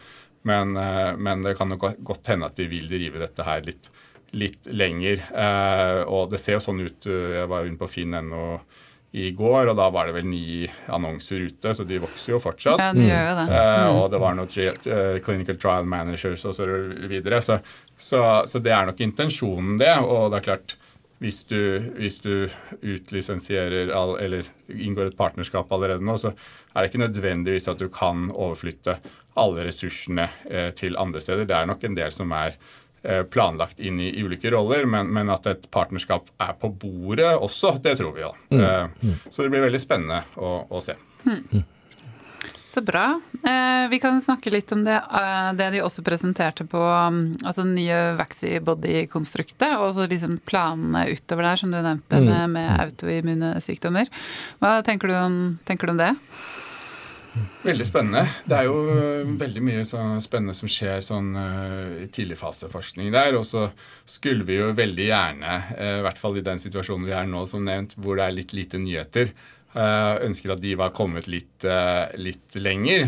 [0.47, 3.91] men, eh, men, det kan nok godt hende at de vil drive dette her litt,
[4.37, 5.21] litt lenger.
[5.31, 8.59] Eh, og det ser jo sånn ut Jeg var inne på finn.no
[9.11, 12.81] i går, og da var det vel ni annonser ute, så de vokser jo fortsatt.
[12.81, 13.45] Ja, de gjør jo det.
[13.47, 13.53] Mm.
[13.55, 16.67] Uh, og det var noen tri uh, clinical trial managers og så
[17.07, 17.39] videre.
[17.43, 17.59] Så,
[17.95, 19.93] så, så, det er nok intensjonen, det.
[20.03, 20.75] Og det er klart,
[21.23, 21.61] hvis du,
[21.97, 22.33] hvis du
[22.83, 27.87] utlisensierer all, eller inngår et partnerskap allerede nå, så er det ikke nødvendigvis at du
[27.93, 28.99] kan overflytte
[29.37, 31.47] alle ressursene eh, til andre steder.
[31.49, 32.76] Det er nok en del som er Eh,
[33.31, 37.93] planlagt inn i ulike roller, men, men, at et partnerskap er på bordet også, det
[38.01, 38.31] tror vi jo.
[38.51, 38.63] Mm.
[38.99, 39.15] Mm.
[39.29, 40.97] Så det blir veldig spennende å, å se.
[41.27, 41.63] Mm.
[42.67, 43.21] Så bra.
[43.43, 47.63] Eh, vi kan snakke litt om det, eh, det de også presenterte på mm, altså
[47.63, 52.27] nye Vaxi-body-konstruktet, og så liksom planene utover der, som du nevnte, mm.
[52.27, 54.11] med, med autoimmune sykdommer.
[54.59, 56.11] Hva tenker du om, tenker du om det?
[57.63, 58.23] Veldig spennende.
[58.47, 63.37] Det er jo øh, veldig mye spennende som skjer sånn uh, i tidligfaseforskning der.
[63.39, 63.67] Og så
[64.07, 67.43] skulle vi jo veldig gjerne, uh, i hvert fall i den situasjonen vi er nå,
[67.49, 69.33] som nevnt, hvor det er litt lite nyheter,
[69.77, 71.61] ønsket at de var kommet litt,
[72.17, 73.03] litt lenger.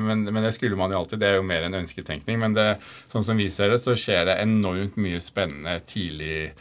[0.00, 1.20] Men, men, det skulle man jo alltid.
[1.20, 2.38] Det er jo mer enn ønsketenkning.
[2.40, 2.64] Men det,
[3.10, 6.54] sånn som vi ser det, så skjer det enormt mye spennende tidlig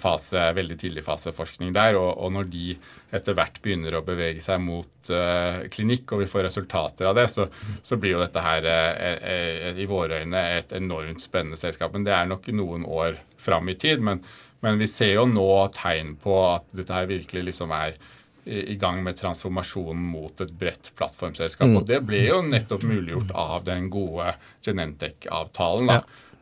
[0.00, 1.96] fase, veldig tidlig faseforskning der.
[1.98, 2.74] Og, og, når de
[3.16, 5.10] etter hvert begynner å bevege seg mot
[5.72, 7.46] klinikk, og vi får resultater av det, så,
[7.82, 8.68] så blir jo dette her
[9.80, 11.96] i våre øyne et enormt spennende selskap.
[11.96, 14.04] Men det er nok noen år fram i tid.
[14.04, 14.20] Men,
[14.60, 17.96] men vi ser jo nå tegn på at dette her virkelig liksom er
[18.44, 21.68] i gang med transformasjonen mot et bredt plattformselskap.
[21.68, 21.76] Mm.
[21.78, 24.32] Og det ble jo nettopp muliggjort av den gode
[24.64, 26.00] Genentech-avtalen, ja.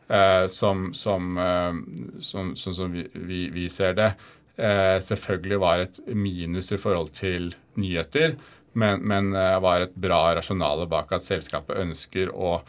[0.09, 4.11] Eh, som, som, eh, som, som vi, vi, vi, ser det,
[4.57, 8.35] eh, selvfølgelig var et minus i forhold til nyheter,
[8.79, 12.59] men, men var et bra rasjonale bak at selskapet ønsker å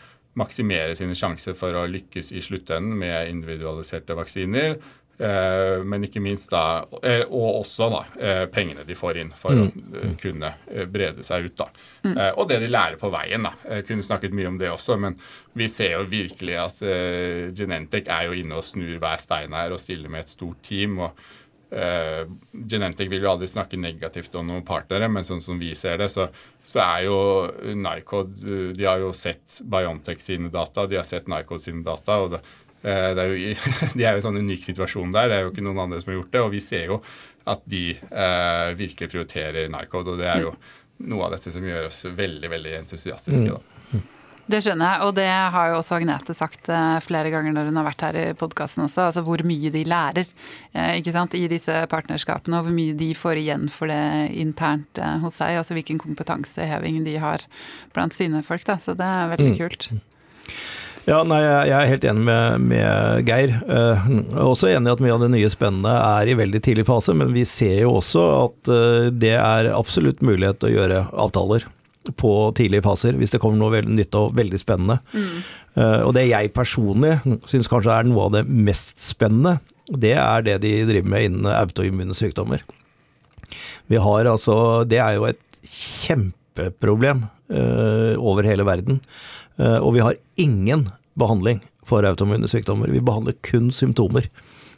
[0.40, 4.78] maksimere sine sjanser for å lykkes i sluttenden med individualiserte vaksiner
[5.84, 9.66] men ikke minst da, eh, Og også da, eh, pengene de får inn for mm.
[9.66, 10.52] å kunne
[10.88, 11.56] brede seg ut.
[11.60, 11.66] da.
[12.06, 12.16] Mm.
[12.40, 13.44] Og det de lærer på veien.
[13.44, 13.52] da.
[13.76, 15.18] Jeg kunne snakket mye om det også, men
[15.52, 16.80] vi ser jo virkelig at
[17.56, 20.98] Genentech er jo inne og snur hver stein her og stiller med et stort team.
[21.04, 21.18] og
[21.70, 22.26] Uh,
[22.66, 26.08] Genentech vil jo aldri snakke negativt om noen partnere, men sånn som vi ser det,
[26.10, 26.26] så,
[26.66, 27.18] så er jo
[27.78, 28.32] Nycod
[28.74, 32.18] De har jo sett Biontech sine data, de har sett Nycod sine data.
[32.24, 32.42] og det,
[32.82, 33.56] Eh, er jo,
[33.96, 35.28] de er jo i en sånn unik situasjon der.
[35.28, 36.44] Det er jo ikke noen andre som har gjort det.
[36.44, 37.00] Og vi ser jo
[37.50, 40.54] at de eh, virkelig prioriterer Nycode, og det er jo
[41.10, 43.52] noe av dette som gjør oss veldig veldig entusiastiske.
[43.52, 43.60] da.
[44.50, 47.78] Det skjønner jeg, og det har jo også Agnete sagt eh, flere ganger når hun
[47.78, 49.04] har vært her i podkasten også.
[49.06, 53.12] Altså hvor mye de lærer eh, ikke sant, i disse partnerskapene, og hvor mye de
[53.14, 55.60] får igjen for det internt hos seg.
[55.60, 57.46] Altså hvilken kompetanseheving de har
[57.94, 58.66] blant sine folk.
[58.66, 58.80] Da.
[58.82, 60.02] Så det er veldig mm.
[61.08, 63.54] Ja, nei, Jeg er helt enig med, med Geir.
[63.64, 66.86] Eh, er også enig i at mye av det nye spennende er i veldig tidlig
[66.88, 71.04] fase, men vi ser jo også at eh, det er absolutt mulighet til å gjøre
[71.24, 71.66] avtaler
[72.20, 74.98] på tidlige faser, hvis det kommer noe veldig nytt og veldig spennende.
[75.12, 75.40] Mm.
[75.76, 77.12] Uh, og det jeg personlig
[77.46, 79.58] syns kanskje er noe av det mest spennende,
[79.90, 82.64] det er det de driver med innen autoimmune sykdommer.
[83.90, 89.02] Vi har altså Det er jo et kjempeproblem uh, over hele verden.
[89.60, 90.86] Uh, og vi har ingen
[91.20, 92.90] behandling for autoimmune sykdommer.
[92.92, 94.30] Vi behandler kun symptomer.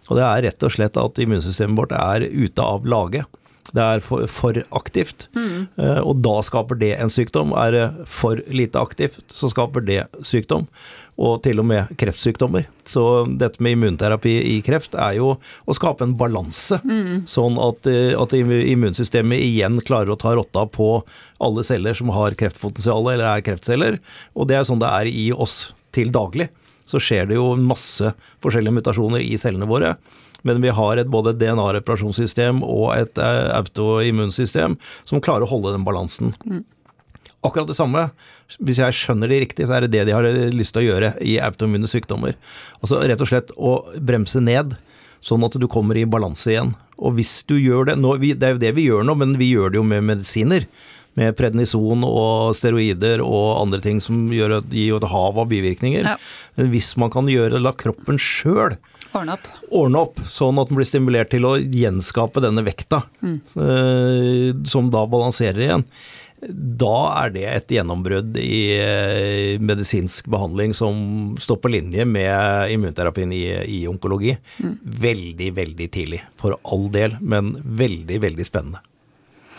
[0.08, 3.22] Og det er rett og slett at immunsystemet vårt er ute av lage.
[3.72, 5.68] Det er for, for aktivt, mm.
[5.78, 7.54] uh, og da skaper det en sykdom.
[7.56, 10.66] Er det for lite aktivt, så skaper det sykdom,
[11.22, 12.66] og til og med kreftsykdommer.
[12.88, 17.28] Så dette med immunterapi i kreft er jo å skape en balanse, mm.
[17.30, 20.96] sånn at, uh, at, immunsystemet igjen klarer å ta rotta på
[21.42, 24.00] alle celler som har kreftpotensial eller er kreftceller,
[24.34, 26.48] og det er sånn det er i oss til daglig,
[26.88, 28.10] så skjer det jo masse
[28.42, 29.94] forskjellige mutasjoner i cellene våre.
[30.42, 34.74] Men vi har et, både DNA-reparasjonssystem og et eh, autoimmunsystem
[35.06, 36.32] som klarer å holde den balansen.
[36.42, 36.64] Mm.
[37.42, 38.06] Akkurat det samme,
[38.62, 41.12] hvis jeg skjønner det riktig, så er det det de har lyst til å gjøre
[41.26, 42.36] i autoimmune sykdommer.
[42.80, 44.76] Altså rett og slett å bremse ned,
[45.22, 46.72] sånn at du kommer i balanse igjen.
[47.02, 49.50] Og hvis du gjør det nå, Det er jo det vi gjør nå, men vi
[49.56, 50.66] gjør det jo med medisiner
[51.18, 56.06] med prednison og steroider og andre ting som gir et hav av bivirkninger.
[56.08, 56.16] Ja.
[56.56, 58.78] Men hvis man kan gjøre la kroppen sjøl
[59.12, 59.48] Ordne opp.
[59.76, 63.34] Ordne opp, Sånn at den blir stimulert til å gjenskape denne vekta, mm.
[63.60, 65.84] eh, som da balanserer igjen.
[66.42, 73.30] Da er det et gjennombrudd i eh, medisinsk behandling som står på linje med immunterapien
[73.34, 74.34] i, i onkologi.
[74.58, 74.74] Mm.
[75.06, 76.22] Veldig, veldig tidlig.
[76.40, 78.82] For all del, men veldig, veldig spennende.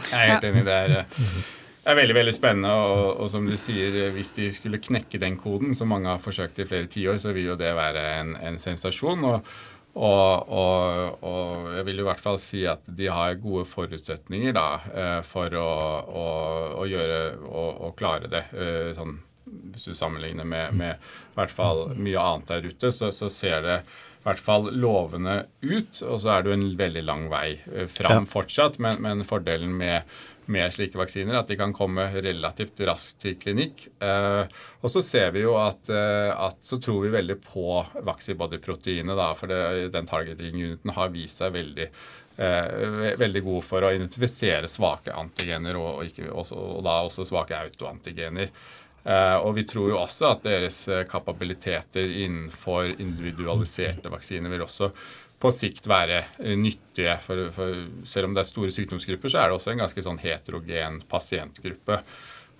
[0.10, 0.66] Jeg er helt enig.
[0.68, 2.76] Det er, det er veldig veldig spennende.
[2.76, 6.60] Og, og, som du sier, hvis de skulle knekke den koden, som mange har forsøkt
[6.60, 9.24] i flere tiår, så vil jo det være en, en sensasjon.
[9.32, 9.56] Og,
[9.94, 14.68] og, og, og, jeg vil i hvert fall si at de har gode forutsetninger da,
[14.90, 15.68] eh, for å,
[16.10, 16.26] å,
[16.82, 18.42] å gjøre og, klare det.
[18.58, 23.12] Eh, sånn, hvis du sammenligner med, med i hvert fall mye annet der ute, så,
[23.14, 26.02] så ser det i hvert fall lovende ut.
[26.08, 29.76] Og så er det jo en veldig lang vei eh, fram fortsatt, men, men fordelen
[29.78, 30.10] med,
[30.52, 33.86] med, slike vaksiner er at de kan komme relativt raskt til klinikk.
[34.04, 34.44] Eh,
[34.82, 39.52] og så ser vi jo at, eh, at, så tror vi veldig på vaccibody-proteinet, for
[39.52, 41.90] det, den targeting-uniten har vist seg veldig
[42.34, 47.60] Eh, veldig god for å identifisere svake antigener, og, ikke, også, og da også svake
[47.60, 48.50] autoantigener.
[49.04, 50.78] Uh, og vi tror jo også at deres
[51.12, 54.88] kapabiliteter innenfor individualiserte vaksiner vil også
[55.44, 57.18] på sikt være uh, nyttige.
[57.24, 60.22] For, for, selv om det er store sykdomsgrupper, så er det også en ganske sånn
[60.24, 62.04] heterogen pasientgruppe.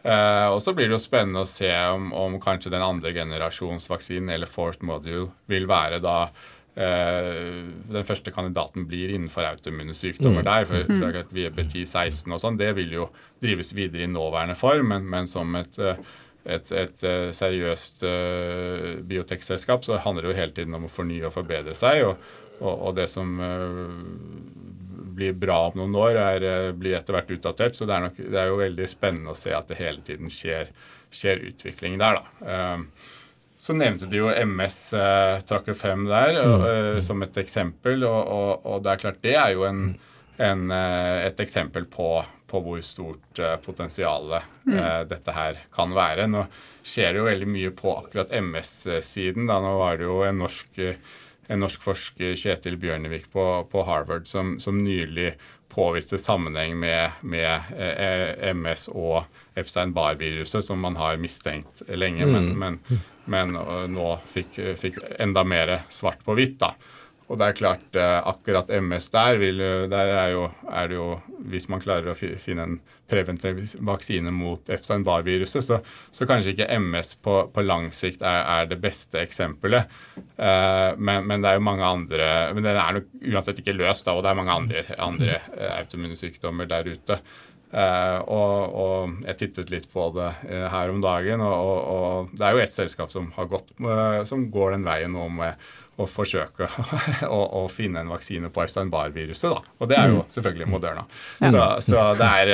[0.04, 4.34] og så blir det jo spennende å se om, om kanskje den andre generasjons vaksinen,
[4.36, 6.18] eller fourth module, vil være da
[6.74, 10.48] den første kandidaten blir innenfor autoimmune sykdommer mm.
[10.50, 10.66] der.
[10.66, 11.32] for mm.
[11.38, 13.08] VB10-16 og sånn, det vil jo
[13.44, 15.78] drives videre i nåværende form, men, men som et,
[16.44, 17.06] et, et
[17.38, 22.08] seriøst uh, biotekselskap så handler det jo hele tiden om å fornye og forbedre seg.
[22.10, 22.32] og,
[22.64, 23.92] og, og det som uh,
[25.14, 27.78] blir bra om noen år, er, blir etter hvert utdatert.
[27.78, 30.32] Så det er, nok, det er, jo veldig spennende å se at det hele tiden
[30.32, 30.72] skjer,
[31.14, 32.18] skjer utvikling der.
[32.18, 32.88] da.
[33.64, 38.02] Så nevnte du jo MS, eh, trakk frem der og, uh, som et eksempel.
[38.10, 39.86] Og, og, og, det er klart, det er jo en,
[40.42, 42.10] en, et eksempel på,
[42.50, 44.34] på hvor stort potensial
[44.66, 45.08] mm.
[45.08, 46.28] dette her kan være.
[46.28, 46.44] Nå
[46.84, 49.48] skjer det jo veldig mye på akkurat MS-siden.
[49.48, 50.82] da Nå var det jo en norsk,
[51.48, 55.34] en norsk forsker, Kjetil Bjørnevik på, på Harvard, som, som nylig
[55.74, 59.24] påviste sammenheng med, med eh, MS og
[59.58, 62.60] Epstein-Barr-viruset, som man har mistenkt lenge, men, mm.
[62.62, 62.80] men,
[63.26, 63.56] men
[63.94, 66.60] nå fikk, fikk, enda mer svart på hvitt.
[66.62, 66.76] da.
[67.32, 69.62] Og det er klart, eh, akkurat MS der, vil,
[69.92, 71.08] der er, jo, er, det jo
[71.50, 72.76] Hvis man klarer å finne en
[73.10, 75.80] preventiv vaksine mot Epstein-Barr-viruset, så,
[76.12, 79.92] så, kanskje ikke MS på, på lang sikt er, er, det beste eksempelet.
[80.40, 84.08] Uh, men, men, det er jo mange andre Men den er nok uansett ikke løst,
[84.08, 87.20] da, og det er mange andre, andre uh, autoimmune der ute.
[87.74, 92.36] Uh, og, og, jeg tittet litt på det uh, her om dagen, og, og, og,
[92.38, 93.74] det er jo et selskap som, har gått,
[94.30, 95.72] som går den veien nå med
[96.02, 96.68] å forsøke
[97.38, 99.70] å, å, finne en vaksine på Epstein-Barr-viruset.
[99.78, 100.34] Og det er jo mm.
[100.36, 101.06] selvfølgelig Moderna.
[101.38, 102.52] Så, så det, er,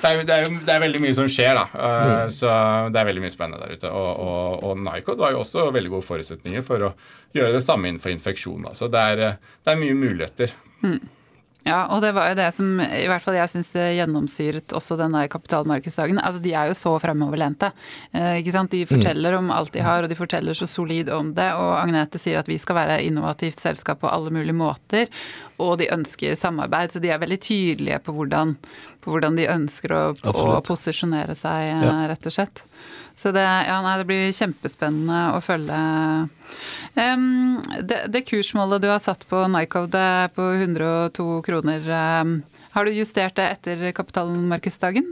[0.00, 1.66] det, er, det, er, det, er, veldig mye som skjer, da.
[1.74, 2.34] Mm.
[2.34, 2.50] Så
[2.88, 3.92] det er veldig mye spennende der ute.
[3.92, 6.92] Og, og, og Nycod har jo også veldig gode forutsetninger for å
[7.36, 8.68] gjøre det samme innenfor infeksjon.
[8.68, 8.76] Da.
[8.78, 10.56] Så det er, det er mye muligheter.
[10.80, 11.00] Mm.
[11.66, 15.26] Ja, og det var jo det som i hvert fall jeg syns gjennomsyret også denne
[15.30, 16.20] kapitalmarkedsdagen.
[16.22, 17.68] Altså, de er jo så fremoverlente.
[18.16, 18.72] Eh, ikke sant?
[18.72, 21.50] De forteller om alt de har, og de forteller så solid om det.
[21.58, 25.12] Og Agnete sier at vi skal være innovativt selskap på alle mulige måter.
[25.60, 28.56] Og de ønsker samarbeid, så de er veldig tydelige på hvordan,
[29.04, 30.02] på hvordan de ønsker å,
[30.32, 31.92] å posisjonere seg, ja.
[32.08, 32.64] rett og slett.
[33.20, 35.76] Så det, ja, nei, det blir kjempespennende å følge.
[36.96, 39.90] Um, det, det, kursmålet du har satt på Nycov,
[40.32, 41.84] på 102 kroner.
[41.84, 42.38] Um,
[42.72, 45.10] har du justert det etter kapitalmarkedsdagen?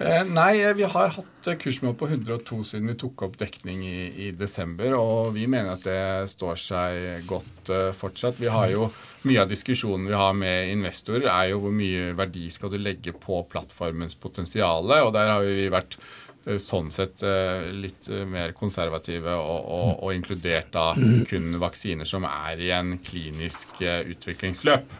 [0.00, 4.30] Eh, nei, vi har hatt kursmål på 102 siden vi tok opp dekning i, i,
[4.34, 4.96] desember.
[4.98, 8.40] Og vi mener at det står seg godt uh, fortsatt.
[8.42, 12.46] Vi har jo Mye av diskusjonen vi har med investorer, er jo hvor mye verdi
[12.48, 14.88] skal du legge på plattformens potensial.
[14.88, 19.90] Og der har vi vært Eh, sånn sett eh, litt eh, mer konservative og, og,
[19.98, 20.90] og, inkludert da
[21.30, 24.94] kun vaksiner som er i en klinisk utviklingsløp.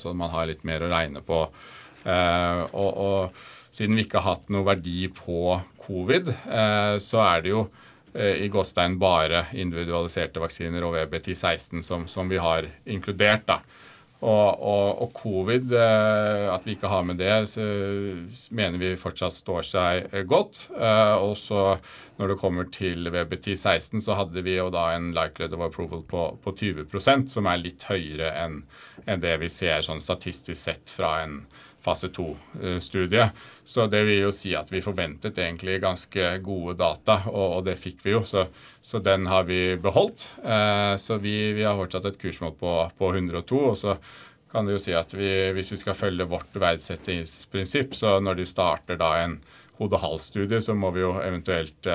[0.00, 1.40] Så man har litt mer å regne på.
[2.04, 6.30] Og, og siden vi ikke har hatt noe verdi på covid,
[7.00, 7.64] så er det jo
[8.14, 13.48] i gåstein bare individualiserte vaksiner og VBT16 som, som vi har inkludert.
[13.48, 13.60] da.
[14.22, 17.64] Og, og, og, covid, eh, at vi ikke har med det, så
[18.54, 20.68] mener vi fortsatt står seg eh, godt.
[20.78, 21.74] Eh, og så
[22.16, 26.24] når det kommer til VBT16, så hadde vi jo da en likelihood of approval på,
[26.40, 28.62] på 20% som er litt høyere enn,
[29.04, 31.42] enn det vi ser sånn statistisk sett fra en
[31.84, 33.28] fase 2-studie.
[33.64, 37.78] Så det vil jo si at vi forventet egentlig ganske gode data, og, og det
[37.80, 38.22] fikk vi jo.
[38.26, 38.46] Så,
[38.82, 40.28] så, den har vi beholdt.
[40.44, 43.64] Eh, så vi, vi, har fortsatt et kursmål på, på 102.
[43.72, 43.98] og så
[44.54, 48.46] kan du jo si at vi, Hvis vi skal følge vårt verdsettingsprinsipp, så når de
[48.46, 49.40] starter da en
[49.80, 51.88] hode-hals-studie, så må vi jo eventuelt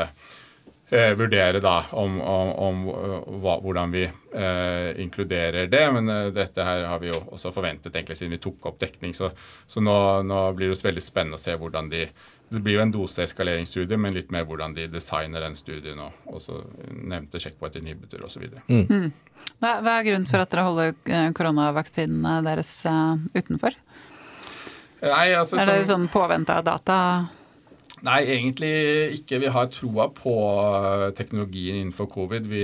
[0.92, 2.82] eh, eh, vurdere da om, om, om
[3.42, 5.86] hva, hvordan vi eh, inkluderer det.
[5.96, 9.14] Men eh, dette her har vi jo også forventet egentlig siden vi tok opp dekning.
[9.18, 9.32] Så,
[9.68, 9.96] så nå,
[10.28, 12.08] nå, blir det veldig spennende å se hvordan de
[12.50, 16.00] det blir jo en doseeskaleringsstudie, men litt mer hvordan de designer den studien.
[16.02, 18.48] Og også nevnte checkpoint inhibitor osv.
[18.66, 18.88] Mm.
[18.90, 19.12] Mm.
[19.62, 23.78] Hva, hva er grunnen for at dere holder eh, koronavaksinene deres uh, utenfor?
[25.00, 26.98] Nei, altså, er det sånn påvente av data?
[28.08, 28.72] Nei, egentlig
[29.18, 29.42] ikke.
[29.44, 30.34] Vi har troa på
[30.64, 32.48] eh, teknologien innenfor covid.
[32.48, 32.64] Vi,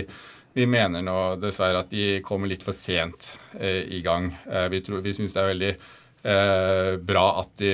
[0.55, 4.29] vi mener nå dessverre at de kommer litt for sent eh, i gang.
[4.47, 7.73] Eh, vi, tror, vi syns det er veldig eh, bra at de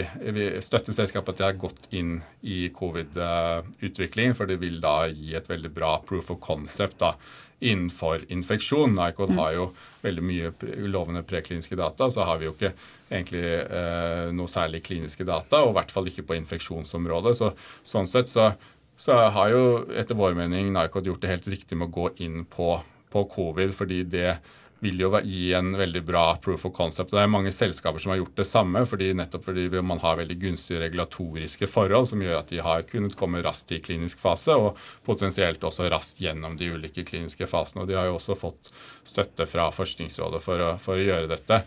[0.64, 5.50] støtter selskapet at de har gått inn i covid-utvikling, for det vil da gi et
[5.52, 6.98] veldig bra proof of concept.
[7.06, 7.14] da
[7.62, 8.96] innenfor infeksjon.
[8.98, 9.38] Nycod mm.
[9.38, 9.68] har jo
[10.02, 10.52] veldig mye
[10.90, 12.74] lovende prekliniske data, så har vi jo ikke
[13.12, 17.36] egentlig eh, noe særlig kliniske data, og i hvert fall ikke på infeksjonsområdet.
[17.38, 17.52] Så,
[17.86, 18.50] sånn sett så,
[18.98, 22.42] så, har jo etter vår mening Nycod gjort det helt riktig med å gå inn
[22.50, 22.74] på,
[23.14, 24.40] på covid, fordi det
[24.82, 27.12] vil jo gi en veldig bra proof of concept.
[27.14, 30.38] Det er mange selskaper som har gjort det samme, fordi nettopp fordi man har veldig
[30.42, 34.80] gunstige regulatoriske forhold som gjør at de har kunnet komme raskt i klinisk fase, og
[35.06, 37.84] potensielt også raskt gjennom de ulike kliniske fasene.
[37.84, 38.74] Og de har jo også fått
[39.06, 41.62] støtte fra Forskningsrådet for å, for å gjøre dette.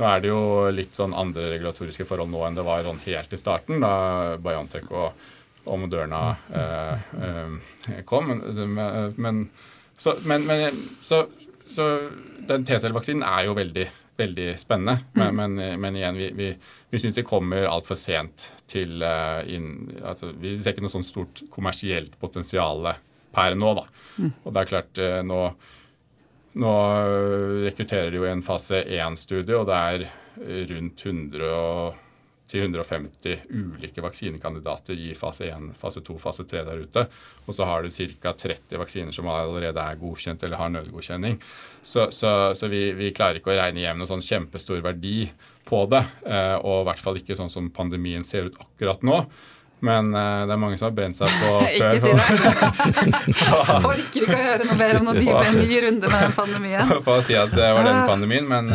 [0.00, 0.42] Nå er det jo
[0.72, 4.88] litt sånn andre regulatoriske forhold nå enn det var sånn helt i starten, da Biontech
[4.88, 5.28] og,
[5.68, 8.32] og Moderna eh, eh, kom.
[8.32, 9.48] Men, men,
[10.00, 11.26] så, men, men så,
[11.66, 11.86] så
[12.48, 13.86] den T-cellevaksinen er jo veldig,
[14.18, 14.98] veldig spennende.
[15.16, 15.40] Men, mm.
[15.40, 16.50] men, men, igjen, vi, vi,
[16.90, 21.06] vi syns det kommer altfor sent til uh, inn, altså, Vi ser ikke noe sånn
[21.06, 22.92] stort kommersielt potensial
[23.34, 23.88] per nå, da.
[24.18, 24.34] Mm.
[24.44, 25.40] Og det er klart, uh, nå,
[26.62, 26.76] nå
[27.64, 30.08] rekrutterer de jo en fase 1-studie, og det er
[30.70, 32.03] rundt 100 og
[32.50, 37.06] til 150 ulike vaksinekandidater i fase 1, fase 2, fase 3 der ute.
[37.46, 38.34] Og så har du ca.
[38.44, 41.40] 30 vaksiner som allerede er godkjent eller har nødgodkjenning.
[41.82, 45.24] Så, så, så vi, vi, klarer ikke å regne hjem noen sånn kjempestor verdi
[45.64, 46.04] på det.
[46.28, 49.22] Eh, og i hvert fall ikke sånn som pandemien ser ut akkurat nå.
[49.84, 51.96] Men uh, det er mange som har brent seg på før.
[51.96, 53.44] ikke si det.
[53.90, 56.92] Orker ikke å høre noe mer om noe dyp en ny runde med den pandemien.
[57.06, 58.06] For å si at det var den ah.
[58.08, 58.70] pandemien, men,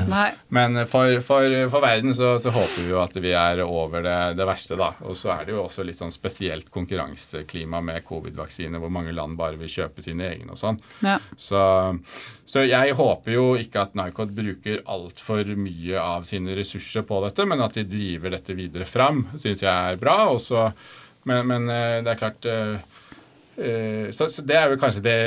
[0.54, 4.18] men for, for, for, verden så, så, håper vi jo at vi er over det,
[4.38, 4.92] det, verste, da.
[5.08, 9.38] Og så er det jo også litt sånn spesielt konkurranseklima med covid-vaksine, hvor mange land
[9.40, 10.80] bare vil kjøpe sine egne og sånn.
[11.06, 11.18] Ja.
[11.38, 11.62] Så,
[12.46, 17.48] så, jeg håper jo ikke at Nycod bruker altfor mye av sine ressurser på dette,
[17.50, 20.20] men at de driver dette videre fram, syns jeg er bra.
[20.30, 20.70] og så
[21.28, 22.76] men, men eh, det er klart eh,
[23.58, 25.20] eh, så, så, det er jo kanskje det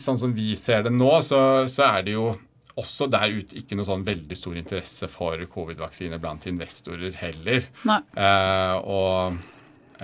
[0.00, 1.40] Sånn som vi ser det nå, så,
[1.72, 2.30] så er det jo
[2.76, 7.64] også der ute ikke noe sånn veldig stor interesse for covid-vaksine blant investorer heller.
[7.88, 9.38] Eh, og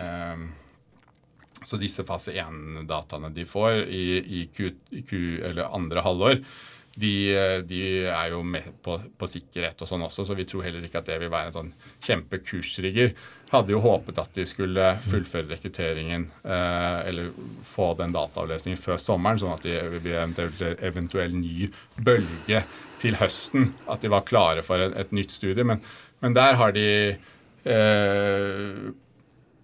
[0.01, 0.47] eh,
[1.62, 4.05] Så disse fase 1-dataene de får i,
[4.40, 4.72] i, Q,
[5.05, 5.12] Q,
[5.51, 6.40] eller andre halvår,
[6.97, 7.12] de,
[7.68, 11.01] de, er jo med på, på, sikkerhet og sånn også, så vi tror heller ikke
[11.01, 11.70] at det vil være en sånn
[12.05, 13.14] kjempekursrigger
[13.53, 17.28] hadde jo håpet at de skulle fullføre rekrutteringen eh, eller
[17.66, 20.32] få den dataavlesningen før sommeren, sånn at det blir en
[20.88, 21.68] eventuell, ny
[22.00, 22.62] bølge
[23.03, 23.72] til høsten.
[23.92, 25.66] At de var klare for et nytt studie.
[25.68, 25.82] Men,
[26.24, 28.72] men, der har de eh,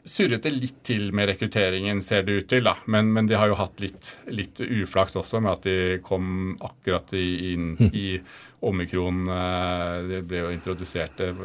[0.08, 2.64] surret det litt til med rekrutteringen, ser det ut til.
[2.64, 2.74] da.
[2.86, 7.12] Men, men de har jo hatt litt, litt, uflaks også med at de kom akkurat
[7.18, 8.18] inn i
[8.66, 9.22] omikron.
[9.30, 11.42] Eh, det ble jo introdusert eh,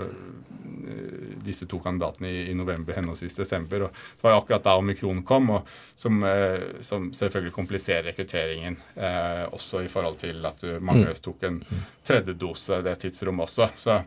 [1.44, 3.88] disse to kandidatene i, i november, henholdsvis desember.
[3.88, 8.80] og Det var jo akkurat da omikron kom, og som, eh, som selvfølgelig kompliserer rekrutteringen.
[8.96, 11.20] Eh, også i forhold til at mange mm.
[11.22, 11.60] tok en
[12.04, 13.70] tredje dose det tidsrommet også.
[13.76, 14.00] Så,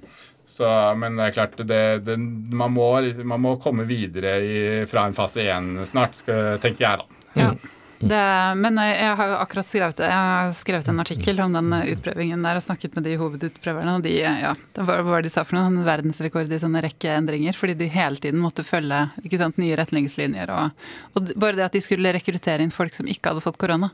[0.46, 0.68] så,
[0.98, 2.16] men det er klart, det, det,
[2.54, 2.90] man, må,
[3.24, 7.24] man, må, komme videre i, fra en fase én snart, skal, tenker jeg da.
[7.36, 7.50] Ja.
[7.98, 12.42] Det, men jeg har jo akkurat skrevet, jeg har skrevet en artikkel om den utprøvingen
[12.44, 13.94] der og snakket med de hovedutprøverne.
[13.96, 15.84] og de, ja, det var, Hva var det de sa for noe?
[15.86, 17.56] Verdensrekord i sånne rekkeendringer.
[17.56, 20.52] Fordi de hele tiden måtte følge ikke sant, nye retningslinjer.
[20.52, 23.88] Og, og, bare det at de skulle rekruttere inn folk som ikke hadde fått korona.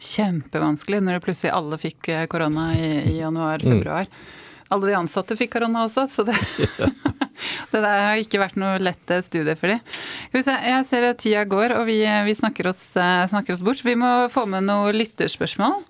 [0.00, 4.08] Kjempevanskelig når det plutselig alle fikk eh, korona i, i januar-februar.
[4.08, 4.40] Mm.
[4.72, 6.36] Alle de ansatte fikk korona også, så det,
[7.72, 9.82] det der har ikke vært noe lett studie for dem.
[10.32, 13.84] Jeg ser at tida går, og vi, vi snakker, oss, eh, snakker, oss, bort.
[13.84, 15.82] Vi må få med noen lytterspørsmål.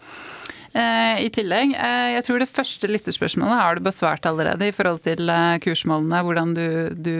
[0.72, 5.02] Eh, I tillegg, eh, jeg tror det første lytterspørsmålet har du besvart allerede i forhold
[5.04, 5.30] til
[5.62, 6.22] kursmålene.
[6.26, 6.66] Hvordan du,
[6.96, 7.16] du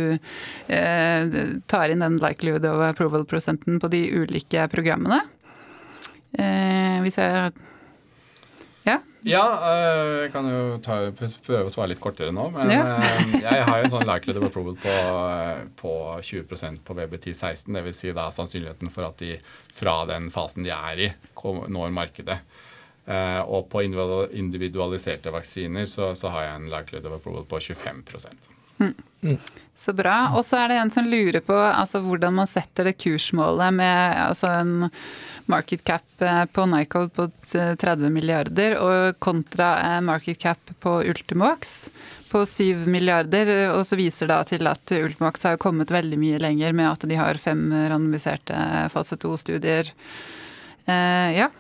[1.71, 5.21] tar inn den likelihood of approval-prosenten på de ulike programmene.
[6.33, 7.53] Hvis jeg
[9.23, 12.49] ja, eh, jeg kan jo ta, prøve å svare litt kortere nå.
[12.55, 12.83] Men ja.
[12.99, 14.97] Eh, jeg har jo en sånn likelihood of approval på,
[15.37, 15.95] eh, på
[16.27, 17.71] 20% på VB1016.
[17.79, 18.01] Dvs.
[18.03, 19.37] Si da sannsynligheten for at de
[19.73, 21.11] fra den fasen de er i,
[21.43, 22.41] når markedet.
[23.51, 28.05] Og på individualiserte vaksiner så, så har jeg en likelihood of approval på 25
[28.79, 28.93] mm.
[29.27, 29.39] Mm.
[29.75, 30.31] Så bra.
[30.37, 34.23] Og så er det en som lurer på altså, hvordan man setter det kursmålet med
[34.29, 34.91] altså, en
[35.51, 41.91] market cap eh, på Nycode på 30 milliarder, og kontra eh, market cap på Ultimax
[42.33, 43.53] på 7 milliarder.
[43.77, 47.19] Og så viser det til at Ultimax har kommet veldig mye lenger med at de
[47.21, 49.93] har fem randomiserte fase to-studier.
[50.87, 51.51] Eh, ja.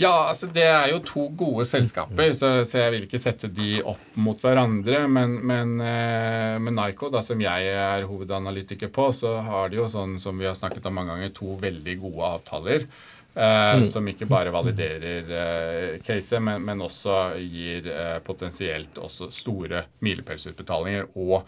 [0.00, 3.82] Ja, altså det er jo to gode selskaper, så, så, jeg vil ikke sette de
[3.84, 5.02] opp mot hverandre.
[5.12, 9.90] Men, men eh, med Nico, da, som jeg er hovedanalytiker på, så har de jo
[9.92, 12.88] sånn som vi har snakket om mange ganger, to veldig gode avtaler.
[13.34, 13.86] Eh, mm.
[13.92, 21.12] Som ikke bare validerer eh, caset, men, men, også gir eh, potensielt også store milepælsutbetalinger
[21.20, 21.44] og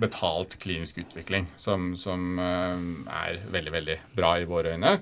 [0.00, 2.86] betalt klinisk utvikling, som, som eh,
[3.26, 4.96] er veldig, veldig bra i våre øyne.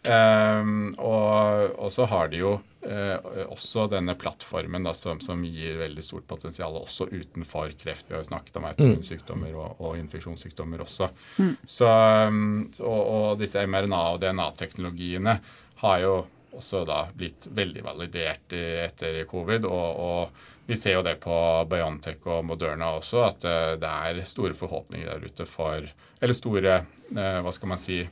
[0.00, 3.16] Um, og, og, så har de jo uh,
[3.52, 8.08] også denne plattformen da, som, som, gir veldig stort potensial også utenfor kreft.
[8.08, 11.10] Vi har jo snakket om autoimmunsykdommer og, og, infeksjonssykdommer også.
[11.36, 11.52] Mm.
[11.64, 11.90] Så,
[12.30, 15.36] um, og, og, disse mRNA- og DNA-teknologiene
[15.84, 16.14] har jo
[16.56, 19.68] også da blitt veldig validert i, etter covid.
[19.68, 20.32] og
[20.70, 21.36] vi ser jo det på
[21.66, 25.82] Biontech og Moderna også, at uh, det er store forhåpninger der ute for
[26.20, 26.74] Eller store,
[27.10, 28.04] uh, hva skal man si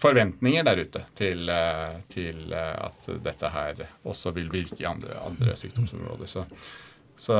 [0.00, 5.18] forventninger der ute til, eh, til, eh, at dette her også vil virke i andre,
[5.26, 6.26] andre sykdomsområder.
[6.26, 6.46] Så,
[7.16, 7.36] så,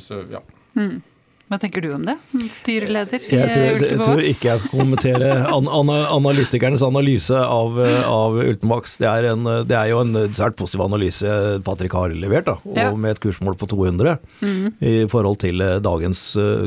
[0.00, 0.42] så ja.
[0.78, 1.00] Mm.
[1.48, 3.22] Hva tenker du om det, som styreleder?
[3.24, 8.36] Jeg tror, jeg, jeg tror ikke jeg skal kommentere an, an, analytikernes analyse av, av
[8.42, 8.98] Ultimax.
[9.00, 12.76] Det er, en, det er, jo en svært positiv analyse Patrick har levert, da, og
[12.76, 12.90] ja.
[12.92, 14.66] med et kursmål på 200 mm.
[14.76, 16.20] i forhold til eh, dagens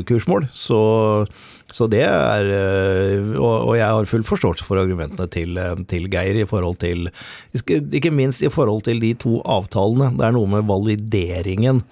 [0.08, 0.50] kursmål.
[0.50, 0.82] Så
[1.72, 6.42] så det er eh, Og jeg har full forståelse for argumentene til, eh, til, Geir
[6.42, 7.08] i forhold til
[7.56, 10.12] Ikke minst i forhold til de to avtalene.
[10.18, 11.82] Det er noe med valideringen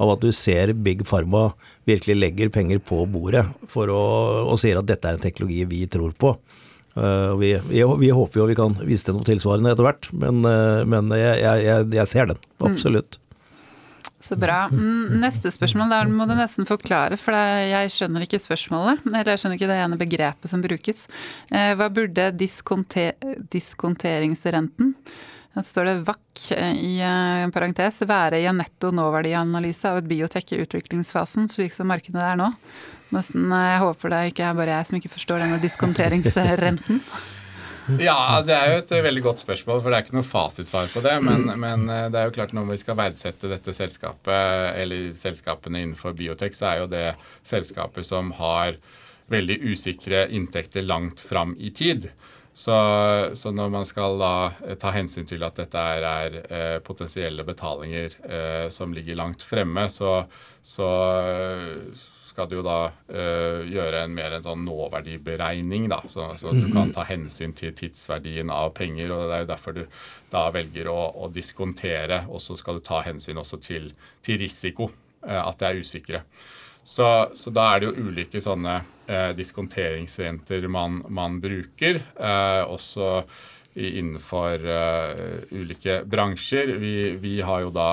[0.00, 1.50] av at du ser Big Pharma
[1.88, 4.02] virkelig legger penger på bordet for å,
[4.48, 6.34] og sier at dette er en teknologi vi tror på.
[6.96, 10.40] Uh, vi, vi, vi, håper jo vi kan vise til noe tilsvarende etter hvert, men,
[10.42, 12.40] uh, men jeg, jeg, jeg, ser den.
[12.64, 13.02] Mm.
[14.20, 14.66] Så bra.
[14.68, 19.00] Mm, neste spørsmål, der må du nesten forklare, for jeg skjønner ikke spørsmålet.
[19.08, 21.06] Eller jeg skjønner ikke det ene begrepet som brukes.
[21.48, 23.16] Eh, hva burde diskonter
[23.52, 24.94] diskonteringsrenten
[25.56, 29.98] her står det VAC eh, i en eh, parentes være i en netto nåverdianalyse av
[29.98, 32.52] et biotek i utviklingsfasen, slik som markedet er nå.
[33.10, 37.00] Jeg håper det ikke er bare jeg som ikke forstår denne diskonteringsrenten.
[37.98, 41.02] Ja, det er jo et veldig godt spørsmål, for det er ikke noe fasitsvar på
[41.04, 41.16] det.
[41.26, 45.84] Men, men, eh, det er jo klart når vi skal verdsette dette selskapet, eller selskapene
[45.84, 47.06] innenfor biotek, så er jo det
[47.46, 48.76] selskaper som har
[49.30, 52.10] veldig usikre inntekter langt fram i tid.
[52.54, 52.74] Så,
[53.38, 58.16] så, når man skal da ta hensyn til at dette er, er eh, potensielle betalinger
[58.26, 60.18] eh, som ligger langt fremme, så,
[60.62, 60.88] så
[62.40, 66.92] skal du da uh, gjøre en mer en sånn nåverdiberegning, da, så, så, du kan
[66.94, 69.12] ta hensyn til tidsverdien av penger.
[69.12, 69.82] og Det er jo derfor du
[70.32, 73.90] da velger å, å diskontere, og så skal du ta hensyn også til,
[74.24, 74.88] til risiko,
[75.26, 76.22] uh, at det er usikre.
[76.80, 82.00] Så, så, da er det jo ulike sånne uh, diskonteringsrenter man, man bruker.
[82.64, 83.20] også
[83.76, 84.64] innenfor
[85.54, 86.72] ulike bransjer.
[86.80, 87.90] Vi, vi har jo da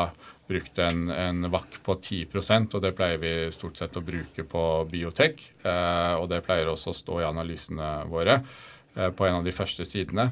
[0.48, 4.64] brukt en, en vakk på 10% og det pleier vi stort sett å bruke på
[4.92, 5.44] biotek.
[5.64, 9.56] Eh, og det pleier også å stå i analysene våre eh, på en av de
[9.56, 10.32] første sidene.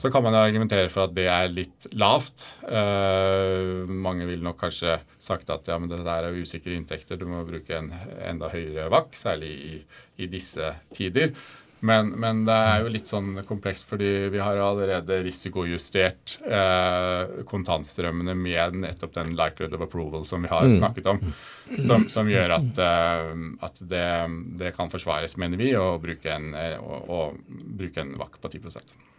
[0.00, 2.46] Så kan man argumentere for at det er litt lavt.
[2.64, 7.26] Eh, mange vil nok kanskje sagt at ja, men det der er usikre inntekter, du
[7.28, 7.90] må bruke en
[8.24, 9.74] enda høyere VAC, særlig i,
[10.24, 11.34] i disse tider.
[11.80, 18.34] Men, men, det er jo litt sånn komplekst, fordi vi har allerede risikojustert eh, kontantstrømmene
[18.36, 20.76] med nettopp den likelihood of approval som vi har mm.
[20.82, 21.22] snakket om.
[21.70, 23.30] Som, som gjør at, eh,
[23.64, 24.08] at det,
[24.60, 29.09] det, kan forsvares, mener vi, å bruke en, å, å bruke en VAK på 10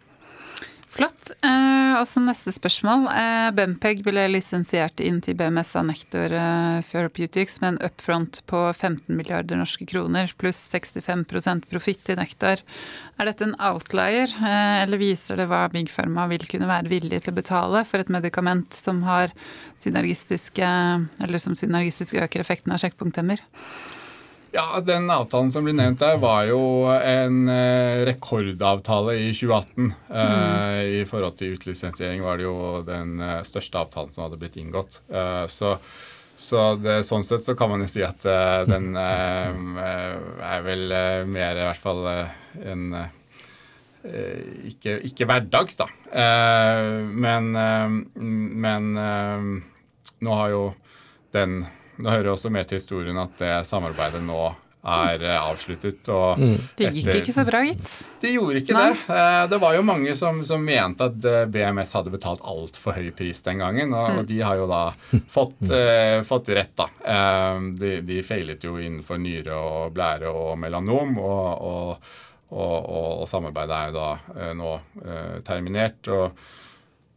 [0.92, 1.30] Flott.
[1.40, 3.06] Eh, også neste spørsmål.
[3.08, 8.60] Eh, Bempeg ble lisensiert inn til BMS av Nektor eh, Therapeutics med en upfront på
[8.74, 12.60] 15 milliarder norske kroner pluss 65% profitt i Nektar.
[13.16, 17.22] Er dette en outlier, eh, eller viser det hva Big Pharma vil kunne være villig
[17.22, 19.00] til å betale for et medikament som
[19.80, 20.68] synergistiske,
[21.40, 23.40] som synergistisk øker effekten av sjekkpunkthemmer?
[24.54, 26.60] Ja, Den avtalen som ble nevnt der, var jo
[26.92, 29.86] en eh, rekordavtale i 2018.
[30.12, 30.90] Eh, mm.
[31.00, 35.00] I forhold til utlisensiering var det jo den eh, største avtalen som hadde blitt inngått.
[35.08, 35.72] Eh, så,
[36.36, 40.20] så det, sånn sett så kan man jo si at eh, den eh,
[40.52, 40.84] er vel
[41.32, 42.86] mer i hvert fall en
[44.68, 45.86] ikke, ikke, hverdags, da.
[46.12, 47.52] men
[48.66, 50.64] men nå har jo
[51.30, 51.62] den
[52.02, 54.50] det hører også med til historien at det samarbeidet nå
[54.82, 56.08] er eh, avsluttet.
[56.08, 56.56] Mm.
[56.76, 57.92] Det gikk etter, ikke så bra, gitt.
[58.22, 58.86] Det gjorde ikke Nei.
[58.90, 59.18] det.
[59.18, 63.12] Eh, det var jo mange som, som mente at eh, BMS hadde betalt altfor høy
[63.14, 64.24] pris den gangen, og, mm.
[64.26, 64.82] de har jo da
[65.36, 66.88] fått, uh, fått rett, da.
[67.78, 72.10] De, de, feilet jo innenfor nyre og blære og melanom, og,
[72.50, 72.90] og,
[73.22, 76.10] og samarbeidet er jo da nå uh, terminert.
[76.10, 76.42] og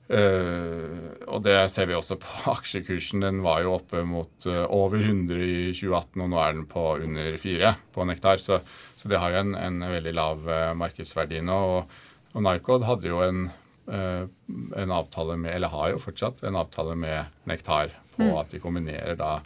[0.06, 3.24] Uh, og det ser vi også på aksjekursen.
[3.26, 6.84] Den var jo oppe mot uh, over 100 i 2018, og nå er den på
[7.02, 8.42] under 4 på Nektar.
[8.44, 8.60] Så,
[8.96, 11.62] så det har jo en, en veldig lav uh, markedsverdi nå.
[11.78, 11.96] Og,
[12.36, 13.48] og Nycod hadde jo en,
[13.88, 18.38] en, avtale med, eller har jo fortsatt en avtale med Nektar på mm.
[18.42, 19.38] at de kombinerer da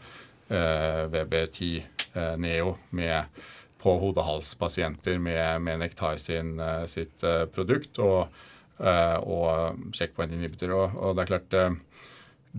[0.50, 3.44] VB10 Neo med
[3.84, 6.56] på hodehalspasienter med, med Nektar sin,
[6.90, 7.22] sitt
[7.54, 8.00] produkt.
[8.02, 8.34] og
[8.80, 10.72] og checkpoint inhibitor.
[10.72, 11.58] Og, og det er klart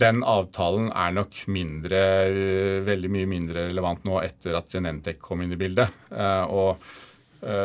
[0.00, 2.00] den avtalen er nok mindre,
[2.86, 5.88] veldig mye mindre relevant nå etter at Genentech kom inn i bildet.
[6.52, 6.84] Og,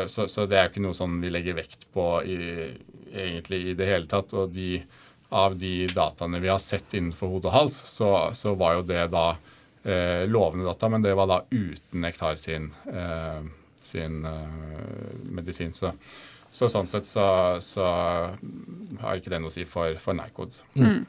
[0.07, 2.39] så, så, det er jo ikke noe sånn vi legger vekt på i,
[3.13, 4.33] egentlig i det hele tatt.
[4.33, 4.79] Og de,
[5.29, 9.07] av de dataene vi har sett innenfor hode og hals, så, så var jo det
[9.13, 9.27] da
[9.83, 13.41] eh, lovende data, men det var da uten Nektar sin, eh,
[13.81, 15.73] sin eh, medisin.
[15.73, 15.93] Så,
[16.55, 17.25] så, sånn sett så,
[17.63, 17.87] så,
[19.01, 20.63] har ikke det noe å si for, for Nycode.
[20.79, 21.03] Mm.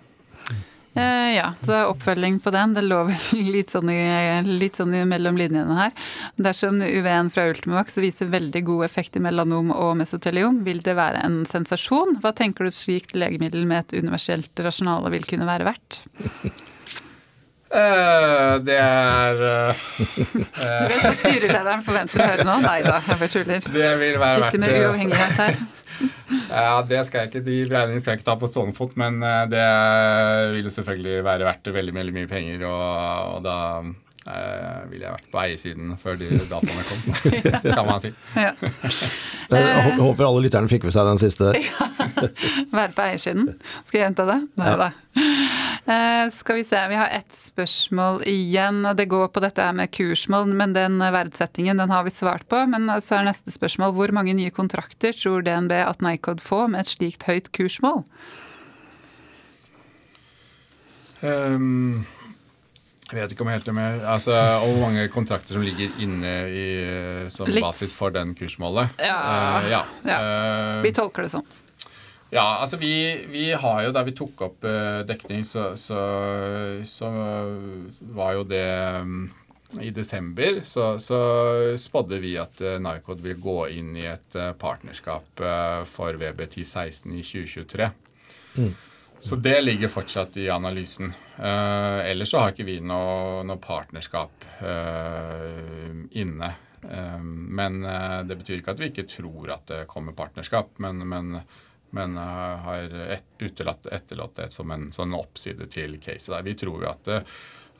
[0.97, 2.73] Uh, ja, så oppfølging på den.
[2.75, 3.03] Det lå
[3.55, 4.01] litt sånn, i,
[4.49, 6.07] litt sånn i mellom linjene her.
[6.41, 11.21] Dersom UV-en fra Ultimovax viser veldig god effekt i melanom og mesoteliom, vil det være
[11.27, 12.17] en sensasjon?
[12.25, 16.01] Hva tenker du slikt legemiddel med et universelt rasjonale vil kunne være verdt?
[17.67, 22.61] Uh, det er uh, Du vet hva styrelederen forventer å høre nå?
[22.63, 23.67] Nei da, jeg bare tuller.
[23.75, 25.59] Det vil være Viktig med uavhengighet her.
[26.47, 29.23] Ja, det skal jeg ikke, De beregningene skal jeg ikke ta på stående fot, men
[29.49, 29.63] det
[30.53, 32.65] vil jo selvfølgelig være verdt veldig, veldig mye penger.
[32.69, 33.57] Og, og da
[34.31, 37.03] eh, ville jeg vært på eiersiden før de dataene kom,
[37.79, 38.13] kan man si.
[38.37, 38.53] Ja.
[39.53, 41.53] Jeg håper alle lytterne fikk med seg den siste.
[42.17, 42.29] Ja.
[42.73, 43.49] Være på eiersiden.
[43.85, 44.37] Skal jeg gjenta det?
[44.57, 44.77] Nei ja.
[44.81, 44.87] da.
[45.93, 48.79] Eh, skal vi se, vi har ett spørsmål igjen.
[48.89, 52.63] og Det går på dette med kursmål, men den verdsettingen den har vi svart på.
[52.73, 56.87] Men så er neste spørsmål hvor mange nye kontrakter tror DNB at Nycod får med
[56.87, 58.05] et slikt høyt kursmål?
[61.21, 62.07] Um,
[63.07, 64.01] jeg vet ikke om helt det mer.
[64.11, 66.67] Altså, og hvor mange kontrakter som ligger inne i,
[67.31, 67.63] som Litt.
[67.63, 68.97] basis for den kursmålet.
[68.99, 69.19] Ja,
[69.63, 69.85] uh, ja.
[70.09, 70.19] ja.
[70.19, 71.47] Uh, vi tolker det sånn.
[72.35, 72.91] Ja, altså vi,
[73.31, 76.01] vi, har jo Da vi tok opp uh, dekning, så, så,
[76.83, 77.11] så,
[78.19, 78.67] var jo det
[78.99, 79.29] um,
[79.79, 81.21] I desember så, så
[81.79, 85.47] spådde vi at uh, Nycod vil gå inn i et partnerskap
[85.87, 87.89] for VB1016 i 2023.
[88.57, 88.75] Mm.
[89.27, 91.11] Så det ligger fortsatt i analysen.
[91.37, 94.47] Uh, ellers så har ikke vi noe, noe partnerskap
[96.17, 96.49] inne.
[97.59, 97.77] men
[98.29, 100.79] det betyr ikke at vi ikke tror at det kommer partnerskap.
[100.79, 101.41] men, men
[101.97, 106.33] men har et, utelatt, etterlatt det som en sånn oppside til caset.
[106.35, 106.45] der.
[106.45, 107.11] Vi tror jo at,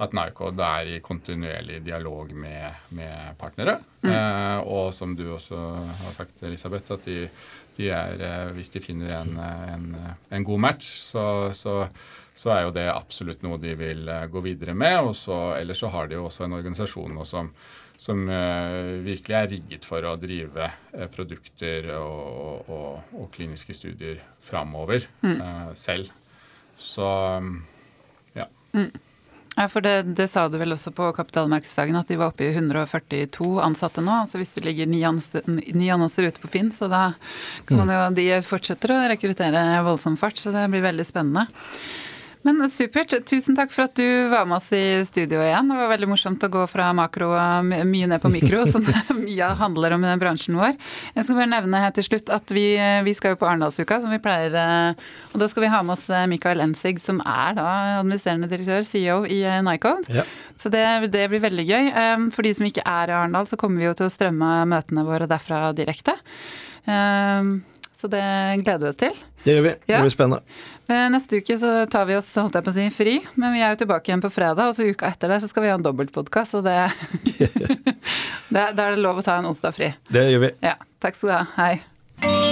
[0.03, 3.79] at Narcod er i kontinuerlig dialog med, med partnere.
[4.03, 4.11] Mm.
[4.13, 5.61] Eh, og som du også
[6.03, 7.27] har sagt, Elisabeth, at de,
[7.77, 9.39] de er, eh, hvis de finner en,
[9.73, 9.89] en,
[10.33, 11.25] en god match, så,
[11.57, 11.79] så,
[12.35, 14.99] så, er jo det absolutt noe de vil eh, gå videre med.
[15.11, 17.53] og så, Ellers så har de jo også en organisasjon som
[17.97, 20.67] som uh, virkelig er rigget for å drive
[21.15, 25.73] produkter og, og, og, kliniske studier framover mm.
[25.81, 26.11] selv.
[26.77, 27.09] Så
[27.41, 27.55] um,
[28.37, 28.45] ja.
[28.77, 28.91] Mm.
[29.57, 32.51] Ja, for det, det, sa du vel også på kapitalmarkedsdagen, at de var oppe i
[32.53, 34.19] 142 ansatte nå.
[34.29, 35.01] Så hvis det ligger ni
[35.89, 37.07] annonser ute på Finn, så da
[37.65, 37.95] kan man mm.
[37.97, 41.47] jo De fortsetter å rekruttere voldsom fart, så det blir veldig spennende.
[42.47, 43.11] Men supert.
[43.27, 45.67] Tusen takk for at du var med oss i studio igjen.
[45.67, 47.33] Det var veldig morsomt å gå fra makro
[47.67, 48.87] mye ned på mikro, som
[49.19, 50.77] mye handler om bransjen vår.
[51.17, 52.69] Jeg skal bare nevne her til slutt at vi,
[53.03, 54.55] vi skal jo på Arendalsuka, som vi pleier.
[54.55, 57.69] Eh, og da skal vi ha med oss eh, Mikael Ensig, som er da
[57.99, 60.07] administrerende direktør, CEO i eh, Nycode.
[60.15, 60.23] Ja.
[60.55, 61.91] Så det, det, blir veldig gøy.
[62.33, 65.03] For de som ikke er i Arendal, så kommer vi jo til å strømme møtene
[65.05, 66.15] våre derfra direkte.
[67.97, 68.23] Så det
[68.63, 69.19] gleder vi oss til.
[69.45, 69.75] Det gjør vi.
[69.89, 70.57] Det blir spennende.
[70.89, 73.63] Eh, neste uke så tar vi oss holdt jeg på å si, fri, men vi
[73.65, 74.71] er jo tilbake igjen på fredag.
[74.71, 76.79] Og så uka etter det så skal vi ha en dobbeltpodkast, og det,
[78.55, 79.93] det Da er det lov å ta en onsdag fri.
[80.09, 80.55] Det gjør vi.
[80.67, 80.79] Ja.
[81.03, 81.45] Takk skal du ha.
[81.59, 82.46] Hei.